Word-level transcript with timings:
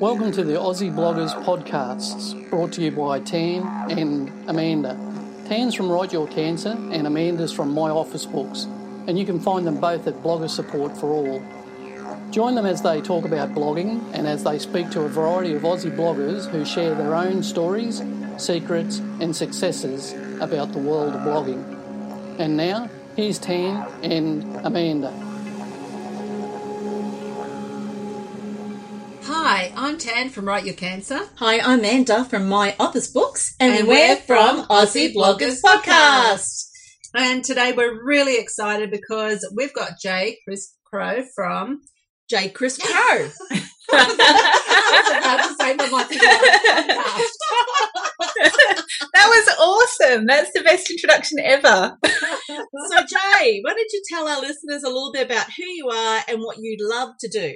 Welcome 0.00 0.30
to 0.32 0.44
the 0.44 0.52
Aussie 0.52 0.94
Bloggers 0.94 1.32
podcasts, 1.46 2.50
brought 2.50 2.70
to 2.74 2.82
you 2.82 2.90
by 2.90 3.18
Tan 3.18 3.62
and 3.90 4.30
Amanda. 4.46 4.94
Tan's 5.48 5.74
from 5.74 5.88
Write 5.88 6.12
Your 6.12 6.28
Cancer, 6.28 6.76
and 6.92 7.06
Amanda's 7.06 7.50
from 7.50 7.72
My 7.72 7.88
Office 7.88 8.26
Books, 8.26 8.64
and 9.06 9.18
you 9.18 9.24
can 9.24 9.40
find 9.40 9.66
them 9.66 9.80
both 9.80 10.06
at 10.06 10.12
Blogger 10.22 10.50
Support 10.50 10.98
for 10.98 11.06
All. 11.06 11.42
Join 12.30 12.54
them 12.54 12.66
as 12.66 12.82
they 12.82 13.00
talk 13.00 13.24
about 13.24 13.54
blogging 13.54 14.02
and 14.12 14.26
as 14.26 14.44
they 14.44 14.58
speak 14.58 14.90
to 14.90 15.00
a 15.00 15.08
variety 15.08 15.54
of 15.54 15.62
Aussie 15.62 15.96
bloggers 15.96 16.46
who 16.46 16.66
share 16.66 16.94
their 16.94 17.14
own 17.14 17.42
stories, 17.42 18.02
secrets, 18.36 18.98
and 18.98 19.34
successes 19.34 20.12
about 20.42 20.74
the 20.74 20.78
world 20.78 21.14
of 21.14 21.22
blogging. 21.22 21.64
And 22.38 22.54
now, 22.54 22.90
here's 23.16 23.38
Tan 23.38 23.88
and 24.02 24.44
Amanda. 24.56 25.25
I'm 29.86 29.98
Tan 29.98 30.30
from 30.30 30.48
Write 30.48 30.64
Your 30.66 30.74
Cancer. 30.74 31.20
Hi, 31.36 31.60
I'm 31.60 31.78
Amanda 31.78 32.24
from 32.24 32.48
My 32.48 32.74
Office 32.80 33.06
Books, 33.06 33.54
and, 33.60 33.72
and 33.72 33.86
we're 33.86 34.16
from 34.16 34.66
Aussie 34.66 35.14
Bloggers 35.14 35.58
Podcast. 35.64 36.64
And 37.14 37.44
today 37.44 37.72
we're 37.72 38.04
really 38.04 38.36
excited 38.36 38.90
because 38.90 39.48
we've 39.54 39.72
got 39.72 39.92
Jay 40.02 40.38
Crisp 40.44 40.74
Crow 40.86 41.22
from 41.36 41.82
Jay 42.28 42.48
Crisp 42.48 42.82
Crow. 42.82 43.28
that 43.92 44.18
was 49.14 49.54
awesome. 49.56 50.26
That's 50.26 50.50
the 50.52 50.64
best 50.64 50.90
introduction 50.90 51.38
ever. 51.38 51.96
so, 52.04 52.10
Jay, 53.04 53.60
why 53.62 53.70
don't 53.72 53.92
you 53.92 54.02
tell 54.10 54.26
our 54.26 54.40
listeners 54.40 54.82
a 54.82 54.88
little 54.88 55.12
bit 55.12 55.26
about 55.26 55.46
who 55.56 55.62
you 55.64 55.90
are 55.90 56.22
and 56.26 56.40
what 56.40 56.56
you'd 56.58 56.80
love 56.82 57.10
to 57.20 57.28
do? 57.28 57.54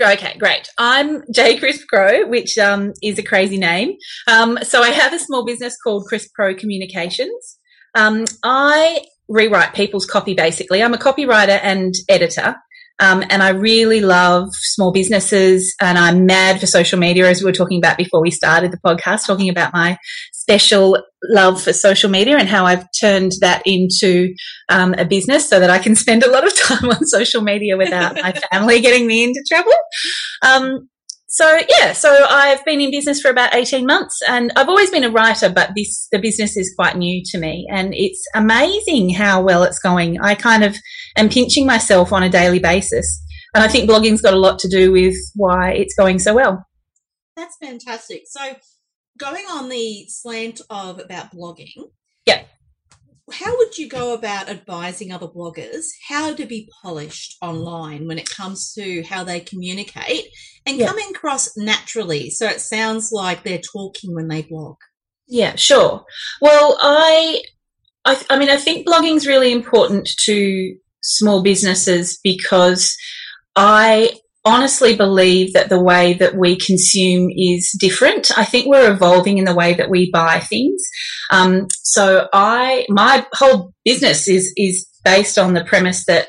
Okay, 0.00 0.36
great. 0.38 0.68
I'm 0.78 1.24
J. 1.32 1.58
Crisp 1.58 1.88
Crow, 1.88 2.24
which 2.28 2.56
um, 2.56 2.92
is 3.02 3.18
a 3.18 3.22
crazy 3.22 3.58
name. 3.58 3.96
Um, 4.28 4.56
so 4.62 4.80
I 4.80 4.90
have 4.90 5.12
a 5.12 5.18
small 5.18 5.44
business 5.44 5.76
called 5.82 6.06
Crisp 6.06 6.32
Pro 6.34 6.54
Communications. 6.54 7.58
Um, 7.96 8.24
I 8.44 9.04
rewrite 9.28 9.74
people's 9.74 10.06
copy 10.06 10.34
basically. 10.34 10.84
I'm 10.84 10.94
a 10.94 10.98
copywriter 10.98 11.58
and 11.62 11.94
editor. 12.08 12.56
Um, 13.00 13.22
and 13.30 13.42
I 13.42 13.50
really 13.50 14.00
love 14.00 14.48
small 14.52 14.92
businesses 14.92 15.74
and 15.80 15.96
I'm 15.96 16.26
mad 16.26 16.60
for 16.60 16.66
social 16.66 16.98
media, 16.98 17.28
as 17.28 17.40
we 17.40 17.44
were 17.44 17.52
talking 17.52 17.78
about 17.78 17.96
before 17.96 18.20
we 18.20 18.30
started 18.30 18.72
the 18.72 18.78
podcast, 18.78 19.26
talking 19.26 19.48
about 19.48 19.72
my 19.72 19.98
special 20.32 20.98
love 21.24 21.62
for 21.62 21.72
social 21.72 22.10
media 22.10 22.38
and 22.38 22.48
how 22.48 22.64
I've 22.64 22.86
turned 22.98 23.32
that 23.40 23.62
into 23.66 24.34
um, 24.68 24.94
a 24.94 25.04
business 25.04 25.48
so 25.48 25.60
that 25.60 25.70
I 25.70 25.78
can 25.78 25.94
spend 25.94 26.24
a 26.24 26.30
lot 26.30 26.46
of 26.46 26.56
time 26.58 26.90
on 26.90 27.06
social 27.06 27.42
media 27.42 27.76
without 27.76 28.14
my 28.16 28.32
family 28.52 28.80
getting 28.80 29.06
me 29.06 29.24
into 29.24 29.44
trouble. 29.48 29.72
Um, 30.42 30.88
so 31.30 31.60
yeah, 31.68 31.92
so 31.92 32.24
I've 32.28 32.64
been 32.64 32.80
in 32.80 32.90
business 32.90 33.20
for 33.20 33.30
about 33.30 33.54
18 33.54 33.84
months 33.84 34.18
and 34.26 34.50
I've 34.56 34.68
always 34.68 34.90
been 34.90 35.04
a 35.04 35.10
writer, 35.10 35.50
but 35.50 35.72
this, 35.76 36.08
the 36.10 36.18
business 36.18 36.56
is 36.56 36.72
quite 36.74 36.96
new 36.96 37.22
to 37.26 37.38
me 37.38 37.66
and 37.70 37.94
it's 37.94 38.24
amazing 38.34 39.10
how 39.10 39.42
well 39.42 39.62
it's 39.62 39.78
going. 39.78 40.18
I 40.20 40.34
kind 40.34 40.64
of 40.64 40.74
am 41.16 41.28
pinching 41.28 41.66
myself 41.66 42.14
on 42.14 42.22
a 42.22 42.30
daily 42.30 42.58
basis. 42.58 43.22
And 43.54 43.62
I 43.62 43.68
think 43.68 43.90
blogging's 43.90 44.22
got 44.22 44.32
a 44.34 44.38
lot 44.38 44.58
to 44.60 44.68
do 44.68 44.90
with 44.90 45.16
why 45.34 45.72
it's 45.72 45.94
going 45.94 46.18
so 46.18 46.34
well. 46.34 46.64
That's 47.36 47.56
fantastic. 47.56 48.22
So 48.26 48.56
going 49.18 49.44
on 49.50 49.68
the 49.68 50.06
slant 50.08 50.62
of 50.70 50.98
about 50.98 51.32
blogging. 51.32 51.90
Yeah 52.24 52.42
how 53.32 53.56
would 53.56 53.76
you 53.78 53.88
go 53.88 54.14
about 54.14 54.48
advising 54.48 55.12
other 55.12 55.26
bloggers 55.26 55.86
how 56.08 56.34
to 56.34 56.46
be 56.46 56.68
polished 56.82 57.36
online 57.42 58.06
when 58.06 58.18
it 58.18 58.28
comes 58.28 58.72
to 58.72 59.02
how 59.02 59.24
they 59.24 59.40
communicate 59.40 60.26
and 60.66 60.78
yeah. 60.78 60.86
coming 60.86 61.10
across 61.10 61.56
naturally 61.56 62.30
so 62.30 62.46
it 62.46 62.60
sounds 62.60 63.10
like 63.12 63.42
they're 63.42 63.58
talking 63.58 64.14
when 64.14 64.28
they 64.28 64.42
blog 64.42 64.76
yeah 65.26 65.54
sure 65.56 66.04
well 66.40 66.78
i 66.80 67.42
i, 68.04 68.20
I 68.30 68.38
mean 68.38 68.50
i 68.50 68.56
think 68.56 68.86
blogging 68.86 69.16
is 69.16 69.26
really 69.26 69.52
important 69.52 70.08
to 70.24 70.76
small 71.02 71.42
businesses 71.42 72.18
because 72.22 72.96
i 73.56 74.10
honestly 74.44 74.96
believe 74.96 75.52
that 75.52 75.68
the 75.68 75.82
way 75.82 76.14
that 76.14 76.36
we 76.36 76.56
consume 76.56 77.30
is 77.30 77.70
different. 77.78 78.36
I 78.38 78.44
think 78.44 78.66
we're 78.66 78.92
evolving 78.92 79.38
in 79.38 79.44
the 79.44 79.54
way 79.54 79.74
that 79.74 79.90
we 79.90 80.10
buy 80.10 80.40
things. 80.40 80.82
Um, 81.30 81.66
so 81.82 82.28
I, 82.32 82.86
my 82.88 83.26
whole 83.32 83.72
business 83.84 84.28
is, 84.28 84.52
is 84.56 84.86
based 85.04 85.38
on 85.38 85.54
the 85.54 85.64
premise 85.64 86.04
that 86.06 86.28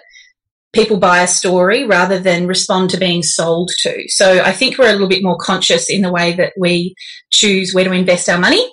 people 0.74 0.98
buy 0.98 1.22
a 1.22 1.28
story 1.28 1.86
rather 1.86 2.19
than 2.19 2.48
respond 2.48 2.90
to 2.92 2.98
being 2.98 3.24
sold 3.24 3.72
to. 3.80 4.03
So 4.08 4.42
I 4.44 4.52
think 4.52 4.78
we're 4.78 4.90
a 4.90 4.94
little 4.94 5.08
bit 5.08 5.24
more 5.24 5.38
conscious 5.38 5.90
in 5.90 6.02
the 6.02 6.12
way 6.12 6.34
that 6.34 6.53
we 6.59 6.94
choose 7.31 7.74
where 7.74 7.86
to 7.86 7.92
invest 7.92 8.30
our 8.30 8.38
money. 8.38 8.69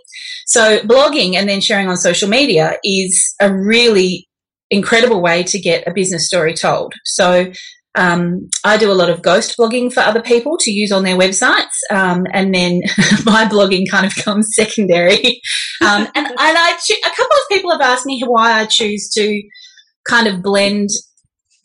So 0.47 0.81
blogging 0.81 1.35
and 1.35 1.49
then 1.49 1.61
sharing 1.61 1.89
on 1.89 1.97
social 1.97 2.29
media 2.29 2.77
is 2.85 3.35
a 3.41 3.53
really 3.53 4.29
incredible 4.71 5.23
way 5.23 5.43
to 5.45 5.59
get 5.59 5.87
a 5.87 5.93
business 5.93 6.27
story 6.27 6.55
told. 6.55 6.93
So 7.05 7.53
um, 7.97 8.49
I 8.65 8.77
do 8.77 8.93
a 8.93 8.95
lot 8.95 9.11
of 9.11 9.23
ghost 9.23 9.57
blogging 9.59 9.93
for 9.93 10.01
other 10.01 10.23
people 10.23 10.57
to 10.59 10.71
use 10.71 10.93
on 10.93 11.03
their 11.03 11.17
websites, 11.17 11.77
um, 11.91 12.27
and 12.33 12.55
then 12.55 12.81
my 13.25 13.47
blogging 13.47 13.91
kind 13.91 14.07
of 14.07 14.15
comes 14.17 14.51
secondary. 14.55 15.41
Um, 15.81 16.07
and, 16.15 16.27
and 16.27 16.37
I, 16.39 16.71
a 16.71 17.11
couple 17.11 17.37
of 17.37 17.49
people 17.49 17.71
have 17.71 17.81
asked 17.81 18.07
me 18.07 18.23
why 18.27 18.61
I 18.61 18.67
choose 18.67 19.11
to 19.15 19.43
kind 20.09 20.27
of 20.27 20.43
blend 20.43 20.91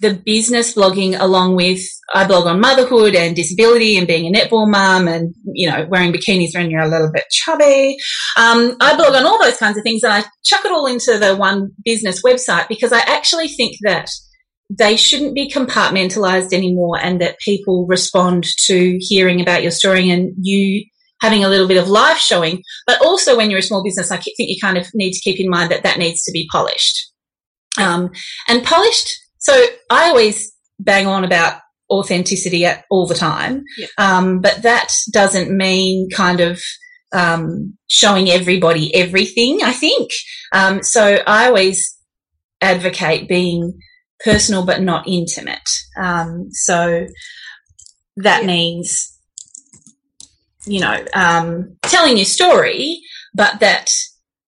the 0.02 0.16
business 0.16 0.74
blogging 0.74 1.18
along 1.19 1.56
with 1.56 1.80
I 2.14 2.25
blog 2.25 2.48
on 2.48 2.59
motherhood 2.59 3.16
and 3.16 3.36
disability 3.36 3.98
and 3.98 4.08
being 4.08 4.25
a 4.25 4.38
netball 4.38 4.69
mum 4.69 5.08
and 5.08 5.34
you 5.53 5.69
know 5.69 5.86
wearing 5.90 6.12
bikinis 6.12 6.56
when 6.56 6.72
you're 6.72 6.81
a 6.81 6.90
little 6.90 7.12
bit 7.13 7.25
chubby. 7.30 7.98
Um, 8.38 8.75
I 8.81 8.96
blog 8.98 9.13
on 9.13 9.25
all 9.25 9.42
those 9.42 9.58
kinds 9.58 9.78
of 9.78 9.84
things 9.84 10.03
and 10.03 10.12
I 10.12 10.24
chuck 10.44 10.66
it 10.66 10.72
all 10.72 10.88
into 10.88 11.18
the 11.19 11.36
one 11.36 11.69
business 11.86 12.24
website 12.24 12.68
because 12.68 12.92
I 12.92 13.00
actually 13.02 13.48
think 13.48 13.78
that 13.84 14.09
they 14.78 14.96
shouldn't 14.96 15.36
be 15.36 15.50
compartmentalized 15.50 16.54
anymore 16.54 16.98
and 17.02 17.20
that 17.20 17.40
people 17.40 17.86
respond 17.88 18.46
to 18.66 18.98
hearing 19.02 19.42
about 19.42 19.62
your 19.62 19.72
story 19.72 20.09
and 20.09 20.34
you 20.42 20.86
having 21.20 21.44
a 21.44 21.50
little 21.50 21.68
bit 21.68 21.78
of 21.78 21.90
life 21.90 22.18
showing. 22.18 22.64
But 22.88 23.02
also 23.02 23.36
when 23.36 23.50
you're 23.50 23.60
a 23.60 23.64
small 23.64 23.84
business, 23.84 24.12
I 24.12 24.18
think 24.18 24.36
you 24.38 24.58
kind 24.62 24.78
of 24.78 24.88
need 24.94 25.12
to 25.12 25.20
keep 25.20 25.40
in 25.40 25.50
mind 25.50 25.72
that 25.72 25.84
that 25.84 26.00
needs 26.00 26.24
to 26.24 26.31
be 26.31 26.48
polished. 26.52 27.12
Um, 27.78 28.12
and 28.48 28.64
polished. 28.64 29.10
So 29.40 29.54
I 29.90 30.10
always 30.10 30.52
bang 30.80 31.06
on 31.06 31.24
about 31.24 31.60
authenticity 31.90 32.66
at, 32.66 32.86
all 32.90 33.06
the 33.06 33.16
time. 33.16 33.64
Yeah. 33.78 33.88
Um, 33.98 34.40
but 34.40 34.62
that 34.64 34.94
doesn't 35.12 35.56
mean 35.56 36.10
kind 36.10 36.40
of, 36.40 36.62
um, 37.14 37.78
showing 37.88 38.30
everybody 38.30 38.96
everything, 38.96 39.60
I 39.64 39.74
think. 39.74 40.12
Um, 40.54 40.81
so 40.81 41.18
I 41.28 41.48
always 41.48 41.98
advocate 42.62 43.28
being 43.28 43.78
personal 44.24 44.66
but 44.66 44.82
not 44.82 45.08
intimate. 45.08 45.70
Um, 45.98 46.50
so 46.52 47.08
that 48.18 48.42
yeah. 48.42 48.48
means, 48.48 49.18
you 50.66 50.80
know, 50.80 51.04
um, 51.14 51.78
telling 51.84 52.18
your 52.18 52.26
story, 52.26 53.02
but 53.34 53.60
that 53.60 53.90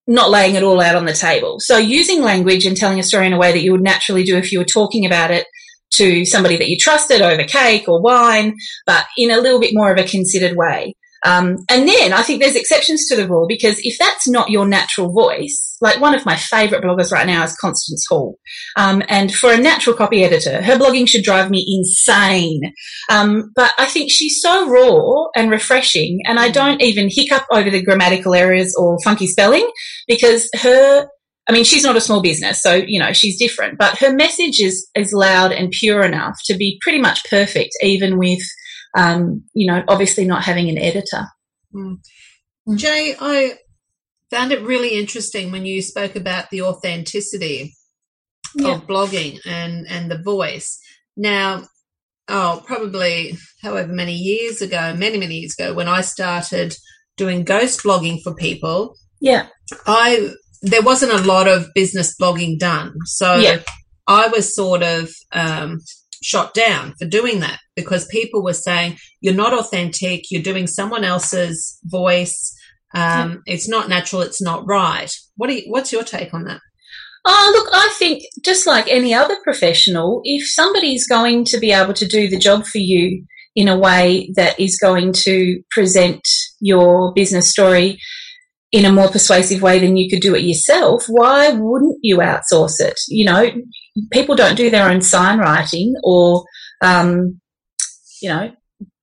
not 0.05 0.29
laying 0.29 0.55
it 0.55 0.63
all 0.63 0.81
out 0.81 0.95
on 0.95 1.05
the 1.05 1.13
table. 1.13 1.59
So 1.59 1.77
using 1.77 2.21
language 2.21 2.65
and 2.65 2.75
telling 2.75 2.99
a 2.99 3.03
story 3.03 3.27
in 3.27 3.33
a 3.33 3.37
way 3.37 3.51
that 3.51 3.63
you 3.63 3.71
would 3.71 3.81
naturally 3.81 4.23
do 4.23 4.37
if 4.37 4.51
you 4.51 4.59
were 4.59 4.65
talking 4.65 5.05
about 5.05 5.31
it 5.31 5.47
to 5.93 6.25
somebody 6.25 6.57
that 6.57 6.67
you 6.67 6.77
trusted 6.77 7.21
over 7.21 7.43
cake 7.43 7.87
or 7.87 8.01
wine, 8.01 8.55
but 8.85 9.05
in 9.17 9.31
a 9.31 9.37
little 9.37 9.59
bit 9.59 9.71
more 9.73 9.91
of 9.91 9.97
a 9.97 10.07
considered 10.07 10.57
way. 10.57 10.95
Um, 11.25 11.57
and 11.69 11.87
then 11.87 12.13
I 12.13 12.21
think 12.21 12.41
there's 12.41 12.55
exceptions 12.55 13.07
to 13.07 13.15
the 13.15 13.27
rule 13.27 13.47
because 13.47 13.79
if 13.83 13.97
that's 13.97 14.27
not 14.27 14.49
your 14.49 14.67
natural 14.67 15.11
voice, 15.11 15.77
like 15.81 16.01
one 16.01 16.15
of 16.15 16.25
my 16.25 16.35
favorite 16.35 16.83
bloggers 16.83 17.11
right 17.11 17.27
now 17.27 17.43
is 17.43 17.55
Constance 17.55 18.05
Hall. 18.09 18.39
Um, 18.75 19.03
and 19.07 19.33
for 19.33 19.51
a 19.51 19.57
natural 19.57 19.95
copy 19.95 20.23
editor, 20.23 20.61
her 20.61 20.77
blogging 20.77 21.07
should 21.07 21.23
drive 21.23 21.49
me 21.49 21.65
insane. 21.67 22.73
Um, 23.09 23.51
but 23.55 23.71
I 23.77 23.85
think 23.85 24.11
she's 24.11 24.41
so 24.41 24.69
raw 24.69 25.27
and 25.35 25.49
refreshing 25.49 26.19
and 26.25 26.39
I 26.39 26.49
don't 26.49 26.81
even 26.81 27.09
hiccup 27.09 27.45
over 27.51 27.69
the 27.69 27.83
grammatical 27.83 28.33
errors 28.33 28.73
or 28.77 28.97
funky 29.03 29.27
spelling 29.27 29.69
because 30.07 30.49
her 30.61 31.07
I 31.47 31.51
mean, 31.51 31.65
she's 31.65 31.83
not 31.83 31.97
a 31.97 32.01
small 32.01 32.21
business, 32.21 32.61
so 32.61 32.73
you 32.73 32.99
know 32.99 33.11
she's 33.11 33.37
different. 33.37 33.77
But 33.77 33.97
her 33.97 34.13
message 34.13 34.61
is 34.61 34.89
is 34.95 35.11
loud 35.11 35.51
and 35.51 35.71
pure 35.71 36.01
enough 36.01 36.37
to 36.45 36.55
be 36.55 36.79
pretty 36.81 36.99
much 36.99 37.19
perfect, 37.29 37.71
even 37.81 38.17
with 38.17 38.39
um, 38.95 39.43
you 39.53 39.67
know, 39.71 39.83
obviously 39.87 40.25
not 40.25 40.43
having 40.43 40.69
an 40.69 40.77
editor. 40.77 41.25
Mm. 41.73 41.97
Jay, 42.75 43.15
I 43.19 43.53
found 44.29 44.51
it 44.51 44.61
really 44.61 44.99
interesting 44.99 45.51
when 45.51 45.65
you 45.65 45.81
spoke 45.81 46.15
about 46.15 46.49
the 46.49 46.61
authenticity 46.61 47.73
yeah. 48.55 48.75
of 48.75 48.87
blogging 48.87 49.39
and, 49.45 49.85
and 49.87 50.09
the 50.09 50.21
voice. 50.21 50.79
Now, 51.15 51.63
oh, 52.27 52.63
probably 52.65 53.37
however 53.61 53.91
many 53.91 54.13
years 54.13 54.61
ago, 54.61 54.95
many, 54.97 55.17
many 55.17 55.35
years 55.35 55.55
ago, 55.57 55.73
when 55.73 55.87
I 55.87 56.01
started 56.01 56.75
doing 57.17 57.43
ghost 57.43 57.83
blogging 57.83 58.21
for 58.23 58.33
people, 58.33 58.95
yeah, 59.19 59.47
I 59.85 60.31
there 60.61 60.81
wasn't 60.81 61.13
a 61.13 61.25
lot 61.27 61.47
of 61.47 61.67
business 61.73 62.15
blogging 62.19 62.57
done, 62.59 62.93
so 63.05 63.35
yeah. 63.35 63.59
I 64.07 64.27
was 64.27 64.55
sort 64.55 64.83
of 64.83 65.09
um, 65.31 65.79
shot 66.23 66.53
down 66.53 66.93
for 66.97 67.05
doing 67.05 67.41
that 67.41 67.59
because 67.75 68.07
people 68.07 68.43
were 68.43 68.53
saying 68.53 68.97
you're 69.21 69.33
not 69.33 69.53
authentic, 69.53 70.31
you're 70.31 70.41
doing 70.41 70.67
someone 70.67 71.03
else's 71.03 71.77
voice. 71.83 72.55
Um, 72.95 73.41
yeah. 73.45 73.55
It's 73.55 73.67
not 73.67 73.89
natural. 73.89 74.21
It's 74.21 74.41
not 74.41 74.65
right. 74.67 75.11
What 75.35 75.51
you, 75.51 75.63
what's 75.67 75.91
your 75.91 76.03
take 76.03 76.33
on 76.33 76.45
that? 76.45 76.61
Oh, 77.25 77.51
look, 77.55 77.69
I 77.73 77.93
think 77.97 78.23
just 78.43 78.67
like 78.67 78.87
any 78.87 79.13
other 79.13 79.35
professional, 79.43 80.21
if 80.23 80.47
somebody's 80.47 81.07
going 81.07 81.45
to 81.45 81.57
be 81.57 81.71
able 81.71 81.93
to 81.93 82.07
do 82.07 82.27
the 82.27 82.37
job 82.37 82.65
for 82.65 82.79
you 82.79 83.25
in 83.55 83.67
a 83.67 83.77
way 83.77 84.31
that 84.35 84.59
is 84.59 84.77
going 84.81 85.13
to 85.13 85.61
present 85.71 86.21
your 86.59 87.13
business 87.13 87.49
story 87.49 87.99
in 88.71 88.85
a 88.85 88.91
more 88.91 89.07
persuasive 89.07 89.61
way 89.61 89.79
than 89.79 89.95
you 89.95 90.09
could 90.09 90.21
do 90.21 90.35
it 90.35 90.41
yourself, 90.41 91.05
why 91.07 91.51
wouldn't 91.51 91.97
you 92.01 92.17
outsource 92.17 92.79
it? 92.79 92.99
You 93.07 93.25
know, 93.25 93.51
people 94.11 94.35
don't 94.35 94.55
do 94.55 94.69
their 94.69 94.89
own 94.89 95.01
sign 95.01 95.39
writing 95.39 95.95
or, 96.03 96.43
um, 96.81 97.39
you 98.21 98.29
know, 98.29 98.51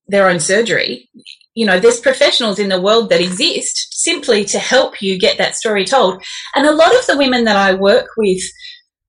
their 0.08 0.28
own 0.28 0.40
surgery. 0.40 1.08
You 1.54 1.66
know, 1.66 1.78
there's 1.78 2.00
professionals 2.00 2.58
in 2.58 2.68
the 2.68 2.80
world 2.80 3.10
that 3.10 3.20
exist 3.20 3.88
simply 3.92 4.44
to 4.46 4.58
help 4.58 5.02
you 5.02 5.18
get 5.18 5.38
that 5.38 5.54
story 5.54 5.84
told. 5.84 6.22
And 6.54 6.66
a 6.66 6.72
lot 6.72 6.94
of 6.94 7.06
the 7.06 7.18
women 7.18 7.44
that 7.44 7.56
I 7.56 7.74
work 7.74 8.06
with, 8.16 8.42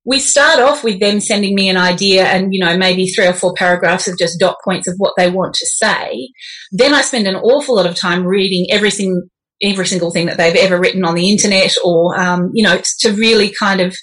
we 0.03 0.19
start 0.19 0.59
off 0.59 0.83
with 0.83 0.99
them 0.99 1.19
sending 1.19 1.53
me 1.53 1.69
an 1.69 1.77
idea 1.77 2.25
and, 2.25 2.53
you 2.53 2.63
know, 2.63 2.75
maybe 2.77 3.07
three 3.07 3.27
or 3.27 3.33
four 3.33 3.53
paragraphs 3.53 4.07
of 4.07 4.17
just 4.17 4.39
dot 4.39 4.57
points 4.65 4.87
of 4.87 4.95
what 4.97 5.13
they 5.17 5.29
want 5.29 5.53
to 5.55 5.65
say. 5.65 6.29
Then 6.71 6.93
I 6.93 7.01
spend 7.01 7.27
an 7.27 7.35
awful 7.35 7.75
lot 7.75 7.85
of 7.85 7.95
time 7.95 8.25
reading 8.25 8.65
everything, 8.71 9.29
every 9.61 9.85
single 9.85 10.11
thing 10.11 10.25
that 10.25 10.37
they've 10.37 10.55
ever 10.55 10.79
written 10.79 11.05
on 11.05 11.15
the 11.15 11.29
internet 11.29 11.73
or, 11.83 12.19
um, 12.19 12.49
you 12.53 12.63
know, 12.63 12.81
to 12.99 13.13
really 13.13 13.53
kind 13.57 13.79
of 13.79 13.95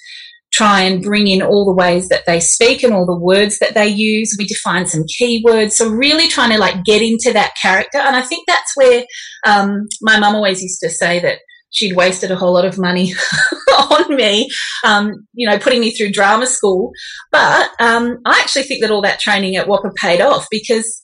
try 0.53 0.83
and 0.83 1.03
bring 1.03 1.27
in 1.27 1.43
all 1.43 1.65
the 1.65 1.75
ways 1.75 2.09
that 2.09 2.25
they 2.27 2.41
speak 2.41 2.83
and 2.83 2.93
all 2.93 3.07
the 3.07 3.19
words 3.19 3.59
that 3.59 3.75
they 3.75 3.87
use. 3.87 4.35
We 4.39 4.47
define 4.47 4.87
some 4.87 5.05
keywords. 5.21 5.73
So 5.73 5.89
really 5.89 6.29
trying 6.29 6.51
to 6.51 6.59
like 6.59 6.85
get 6.85 7.03
into 7.03 7.33
that 7.33 7.55
character. 7.61 7.99
And 7.99 8.17
I 8.17 8.23
think 8.23 8.45
that's 8.47 8.73
where, 8.75 9.05
um, 9.47 9.87
my 10.01 10.19
mum 10.19 10.35
always 10.35 10.63
used 10.63 10.81
to 10.81 10.91
say 10.91 11.21
that 11.21 11.39
she'd 11.71 11.97
wasted 11.97 12.31
a 12.31 12.37
whole 12.37 12.55
lot 12.55 12.65
of 12.65 12.79
money 12.79 13.13
on 13.91 14.17
me, 14.17 14.49
um, 14.85 15.13
you 15.35 15.49
know, 15.49 15.59
putting 15.59 15.81
me 15.81 15.91
through 15.91 16.13
drama 16.13 16.47
school. 16.47 16.93
But, 17.31 17.71
um, 17.79 18.19
I 18.25 18.41
actually 18.41 18.63
think 18.63 18.81
that 18.83 18.91
all 18.91 19.03
that 19.03 19.21
training 19.21 19.57
at 19.57 19.67
WAAPA 19.67 19.95
paid 19.97 20.21
off 20.21 20.47
because 20.51 21.03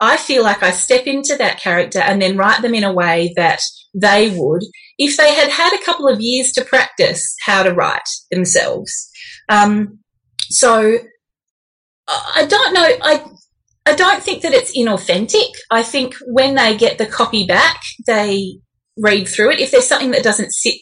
I 0.00 0.16
feel 0.16 0.42
like 0.42 0.62
I 0.62 0.70
step 0.72 1.06
into 1.06 1.36
that 1.36 1.58
character 1.58 2.00
and 2.00 2.20
then 2.20 2.36
write 2.36 2.62
them 2.62 2.74
in 2.74 2.84
a 2.84 2.92
way 2.92 3.32
that 3.36 3.60
they 3.94 4.30
would 4.36 4.62
if 4.98 5.16
they 5.16 5.34
had 5.34 5.50
had 5.50 5.72
a 5.72 5.84
couple 5.84 6.08
of 6.08 6.20
years 6.20 6.52
to 6.52 6.64
practice 6.64 7.34
how 7.44 7.62
to 7.62 7.72
write 7.72 8.08
themselves. 8.30 9.10
Um, 9.48 10.00
so 10.48 10.98
I 12.08 12.46
don't 12.46 12.74
know. 12.74 12.88
I 13.02 13.24
I 13.86 13.94
don't 13.94 14.22
think 14.22 14.42
that 14.42 14.52
it's 14.52 14.76
inauthentic. 14.76 15.50
I 15.70 15.82
think 15.82 16.14
when 16.26 16.56
they 16.56 16.76
get 16.76 16.98
the 16.98 17.06
copy 17.06 17.46
back, 17.46 17.80
they 18.06 18.58
read 18.96 19.28
through 19.28 19.52
it. 19.52 19.60
If 19.60 19.70
there's 19.70 19.86
something 19.86 20.10
that 20.10 20.24
doesn't 20.24 20.52
sit 20.52 20.74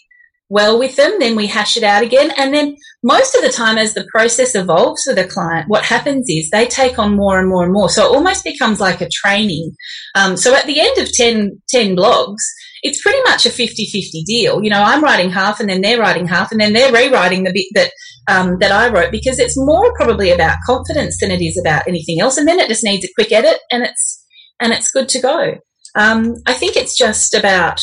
well 0.48 0.78
with 0.78 0.96
them, 0.96 1.18
then 1.18 1.36
we 1.36 1.46
hash 1.46 1.76
it 1.76 1.82
out 1.82 2.02
again. 2.02 2.30
And 2.36 2.52
then 2.52 2.76
most 3.02 3.34
of 3.34 3.42
the 3.42 3.50
time, 3.50 3.78
as 3.78 3.94
the 3.94 4.06
process 4.10 4.54
evolves 4.54 5.02
with 5.06 5.18
a 5.18 5.26
client, 5.26 5.68
what 5.68 5.84
happens 5.84 6.26
is 6.28 6.50
they 6.50 6.66
take 6.66 6.98
on 6.98 7.16
more 7.16 7.38
and 7.38 7.48
more 7.48 7.64
and 7.64 7.72
more. 7.72 7.88
So 7.88 8.04
it 8.04 8.14
almost 8.14 8.44
becomes 8.44 8.80
like 8.80 9.00
a 9.00 9.08
training. 9.08 9.72
Um, 10.14 10.36
so 10.36 10.54
at 10.54 10.66
the 10.66 10.80
end 10.80 10.98
of 10.98 11.12
10, 11.12 11.62
10 11.68 11.96
blogs, 11.96 12.42
it's 12.82 13.00
pretty 13.02 13.22
much 13.22 13.46
a 13.46 13.48
50-50 13.48 14.24
deal. 14.26 14.62
You 14.62 14.68
know, 14.68 14.82
I'm 14.82 15.02
writing 15.02 15.30
half 15.30 15.58
and 15.58 15.68
then 15.68 15.80
they're 15.80 15.98
writing 15.98 16.28
half 16.28 16.52
and 16.52 16.60
then 16.60 16.74
they're 16.74 16.92
rewriting 16.92 17.44
the 17.44 17.52
bit 17.52 17.66
that, 17.74 17.90
um, 18.28 18.58
that 18.60 18.72
I 18.72 18.90
wrote 18.90 19.10
because 19.10 19.38
it's 19.38 19.56
more 19.56 19.92
probably 19.94 20.30
about 20.30 20.58
confidence 20.66 21.18
than 21.20 21.30
it 21.30 21.40
is 21.40 21.58
about 21.58 21.88
anything 21.88 22.20
else. 22.20 22.36
And 22.36 22.46
then 22.46 22.60
it 22.60 22.68
just 22.68 22.84
needs 22.84 23.04
a 23.04 23.12
quick 23.14 23.32
edit 23.32 23.58
and 23.70 23.82
it's, 23.82 24.22
and 24.60 24.72
it's 24.72 24.90
good 24.90 25.08
to 25.10 25.20
go. 25.20 25.54
Um, 25.94 26.34
I 26.46 26.52
think 26.52 26.76
it's 26.76 26.96
just 26.96 27.32
about, 27.32 27.80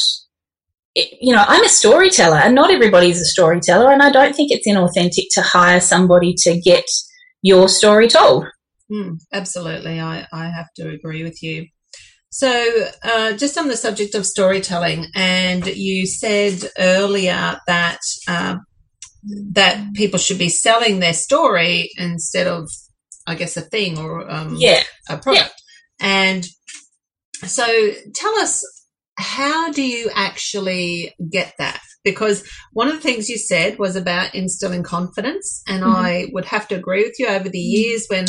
you 0.96 1.34
know, 1.34 1.44
I'm 1.48 1.64
a 1.64 1.70
storyteller 1.70 2.38
and 2.38 2.56
not 2.56 2.72
everybody's 2.72 3.22
a 3.22 3.26
storyteller. 3.26 3.92
And 3.92 4.04
I 4.04 4.12
don't 4.12 4.36
think 4.36 4.52
it's 4.52 4.68
inauthentic 4.68 5.28
to 5.32 5.42
hire 5.42 5.80
somebody 5.80 6.34
to 6.40 6.60
get 6.60 6.86
your 7.42 7.70
story 7.70 8.08
told. 8.08 8.46
Mm, 8.92 9.20
absolutely. 9.32 10.00
I, 10.00 10.28
I 10.34 10.46
have 10.46 10.68
to 10.76 10.90
agree 10.90 11.24
with 11.24 11.42
you. 11.42 11.68
So, 12.34 12.88
uh, 13.04 13.34
just 13.34 13.58
on 13.58 13.68
the 13.68 13.76
subject 13.76 14.16
of 14.16 14.26
storytelling, 14.26 15.08
and 15.16 15.66
you 15.68 16.08
said 16.08 16.64
earlier 16.78 17.60
that 17.68 18.00
uh, 18.26 18.56
that 19.52 19.94
people 19.96 20.18
should 20.18 20.40
be 20.40 20.48
selling 20.48 21.00
their 21.00 21.14
story 21.14 21.90
instead 21.98 22.48
of, 22.48 22.70
I 23.28 23.36
guess, 23.36 23.58
a 23.58 23.62
thing 23.62 23.98
or 23.98 24.32
um, 24.32 24.56
yeah. 24.58 24.82
a 25.10 25.18
product. 25.18 25.54
Yeah. 26.00 26.08
And 26.08 26.48
so, 27.44 27.66
tell 28.16 28.40
us 28.40 28.64
how 29.18 29.72
do 29.72 29.82
you 29.82 30.10
actually 30.14 31.14
get 31.30 31.54
that? 31.58 31.82
Because 32.04 32.44
one 32.74 32.88
of 32.88 32.96
the 32.96 33.02
things 33.02 33.30
you 33.30 33.38
said 33.38 33.78
was 33.78 33.96
about 33.96 34.34
instilling 34.34 34.84
confidence, 34.84 35.62
and 35.68 35.84
mm-hmm. 35.84 35.96
I 35.96 36.28
would 36.32 36.46
have 36.46 36.68
to 36.70 36.76
agree 36.76 37.04
with 37.04 37.20
you. 37.20 37.28
Over 37.28 37.50
the 37.50 37.60
years, 37.60 38.08
when 38.10 38.26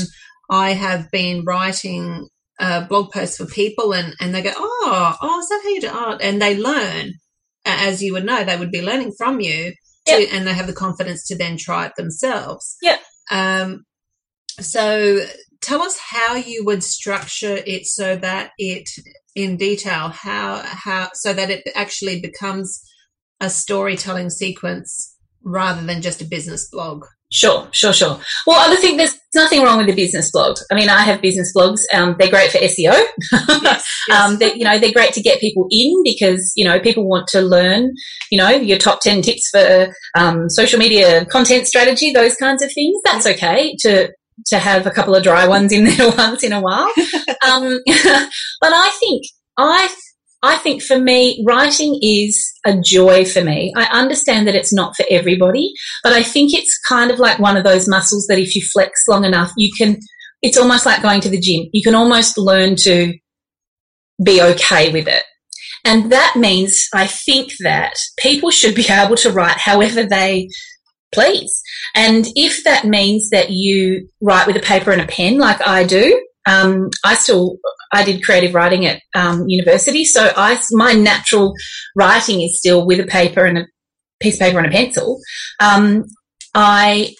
I 0.50 0.72
have 0.74 1.10
been 1.10 1.44
writing 1.44 2.28
uh, 2.58 2.86
blog 2.86 3.10
posts 3.10 3.38
for 3.38 3.46
people 3.46 3.94
and, 3.94 4.14
and 4.20 4.34
they 4.34 4.42
go, 4.42 4.52
oh, 4.54 5.16
oh, 5.20 5.40
is 5.40 5.48
that 5.48 5.60
how 5.64 5.70
you 5.70 5.80
do 5.80 5.88
art? 5.88 6.20
And 6.22 6.40
they 6.40 6.56
learn, 6.56 7.12
as 7.64 8.02
you 8.02 8.12
would 8.12 8.24
know, 8.24 8.44
they 8.44 8.56
would 8.56 8.70
be 8.70 8.82
learning 8.82 9.12
from 9.16 9.40
you 9.40 9.72
to, 10.06 10.20
yep. 10.20 10.28
and 10.32 10.46
they 10.46 10.52
have 10.52 10.66
the 10.66 10.72
confidence 10.72 11.26
to 11.28 11.36
then 11.36 11.56
try 11.56 11.86
it 11.86 11.92
themselves. 11.96 12.76
Yeah. 12.82 12.98
Um, 13.30 13.84
so 14.60 15.24
tell 15.60 15.82
us 15.82 15.98
how 15.98 16.34
you 16.34 16.64
would 16.64 16.84
structure 16.84 17.58
it 17.66 17.86
so 17.86 18.16
that 18.16 18.50
it 18.58 18.88
in 19.34 19.56
detail, 19.56 20.08
how, 20.08 20.62
how, 20.64 21.10
so 21.14 21.32
that 21.32 21.50
it 21.50 21.68
actually 21.74 22.20
becomes 22.20 22.82
a 23.40 23.50
storytelling 23.50 24.30
sequence 24.30 25.16
rather 25.42 25.82
than 25.82 26.02
just 26.02 26.22
a 26.22 26.24
business 26.24 26.68
blog. 26.70 27.04
Sure, 27.32 27.66
sure, 27.72 27.94
sure. 27.94 28.20
Well, 28.46 28.70
I 28.70 28.76
think 28.76 28.98
there's 28.98 29.18
nothing 29.34 29.62
wrong 29.62 29.78
with 29.78 29.88
a 29.88 29.96
business 29.96 30.30
blog. 30.30 30.58
I 30.70 30.74
mean, 30.74 30.90
I 30.90 31.00
have 31.00 31.22
business 31.22 31.50
blogs. 31.56 31.80
Um, 31.94 32.14
they're 32.18 32.28
great 32.28 32.52
for 32.52 32.58
SEO. 32.58 32.92
yes, 33.32 33.84
yes. 34.08 34.10
um, 34.10 34.36
they, 34.36 34.54
you 34.54 34.64
know, 34.64 34.78
they're 34.78 34.92
great 34.92 35.14
to 35.14 35.22
get 35.22 35.40
people 35.40 35.66
in 35.70 36.02
because, 36.04 36.52
you 36.56 36.64
know, 36.64 36.78
people 36.78 37.08
want 37.08 37.28
to 37.28 37.40
learn, 37.40 37.94
you 38.30 38.36
know, 38.36 38.50
your 38.50 38.76
top 38.76 39.00
10 39.00 39.22
tips 39.22 39.48
for, 39.48 39.94
um, 40.14 40.50
social 40.50 40.78
media 40.78 41.24
content 41.24 41.66
strategy, 41.66 42.12
those 42.12 42.36
kinds 42.36 42.62
of 42.62 42.70
things. 42.70 43.00
That's 43.02 43.26
okay 43.26 43.76
to, 43.80 44.10
to 44.46 44.58
have 44.58 44.86
a 44.86 44.90
couple 44.90 45.14
of 45.14 45.22
dry 45.22 45.46
ones 45.46 45.72
in 45.72 45.84
there 45.96 46.10
once 46.16 46.42
in 46.42 46.52
a 46.52 46.60
while. 46.60 46.90
um, 47.46 47.80
but 47.86 48.72
I 48.72 48.96
think, 49.00 49.24
I 49.56 49.94
I 50.44 50.56
think 50.56 50.82
for 50.82 50.98
me, 50.98 51.42
writing 51.46 51.98
is 52.02 52.52
a 52.66 52.76
joy 52.76 53.24
for 53.24 53.44
me. 53.44 53.72
I 53.76 53.84
understand 53.96 54.48
that 54.48 54.56
it's 54.56 54.72
not 54.72 54.96
for 54.96 55.06
everybody, 55.08 55.72
but 56.02 56.12
I 56.12 56.24
think 56.24 56.52
it's 56.52 56.76
kind 56.88 57.12
of 57.12 57.20
like 57.20 57.38
one 57.38 57.56
of 57.56 57.62
those 57.62 57.88
muscles 57.88 58.26
that 58.26 58.40
if 58.40 58.56
you 58.56 58.62
flex 58.62 59.04
long 59.08 59.24
enough, 59.24 59.52
you 59.56 59.70
can, 59.78 60.00
it's 60.42 60.58
almost 60.58 60.84
like 60.84 61.00
going 61.00 61.20
to 61.20 61.28
the 61.28 61.38
gym. 61.38 61.68
You 61.72 61.82
can 61.84 61.94
almost 61.94 62.36
learn 62.36 62.74
to 62.76 63.14
be 64.22 64.42
okay 64.42 64.92
with 64.92 65.06
it. 65.06 65.22
And 65.84 66.10
that 66.10 66.34
means 66.36 66.88
I 66.92 67.06
think 67.06 67.52
that 67.60 67.94
people 68.18 68.50
should 68.50 68.74
be 68.74 68.86
able 68.88 69.16
to 69.16 69.30
write 69.30 69.58
however 69.58 70.04
they 70.04 70.48
please. 71.12 71.62
And 71.94 72.26
if 72.34 72.64
that 72.64 72.86
means 72.86 73.30
that 73.30 73.50
you 73.50 74.08
write 74.20 74.46
with 74.46 74.56
a 74.56 74.60
paper 74.60 74.90
and 74.90 75.00
a 75.00 75.06
pen 75.06 75.38
like 75.38 75.66
I 75.66 75.84
do, 75.84 76.20
um, 76.46 76.90
I 77.04 77.14
still 77.14 77.58
I 77.92 78.04
did 78.04 78.24
creative 78.24 78.54
writing 78.54 78.86
at 78.86 79.00
um, 79.14 79.44
university, 79.46 80.04
so 80.04 80.32
I 80.36 80.60
my 80.72 80.92
natural 80.92 81.54
writing 81.94 82.40
is 82.42 82.58
still 82.58 82.86
with 82.86 83.00
a 83.00 83.06
paper 83.06 83.44
and 83.44 83.58
a 83.58 83.66
piece 84.20 84.34
of 84.34 84.40
paper 84.40 84.58
and 84.58 84.66
a 84.66 84.70
pencil. 84.70 85.20
Um, 85.60 86.04
I 86.54 87.14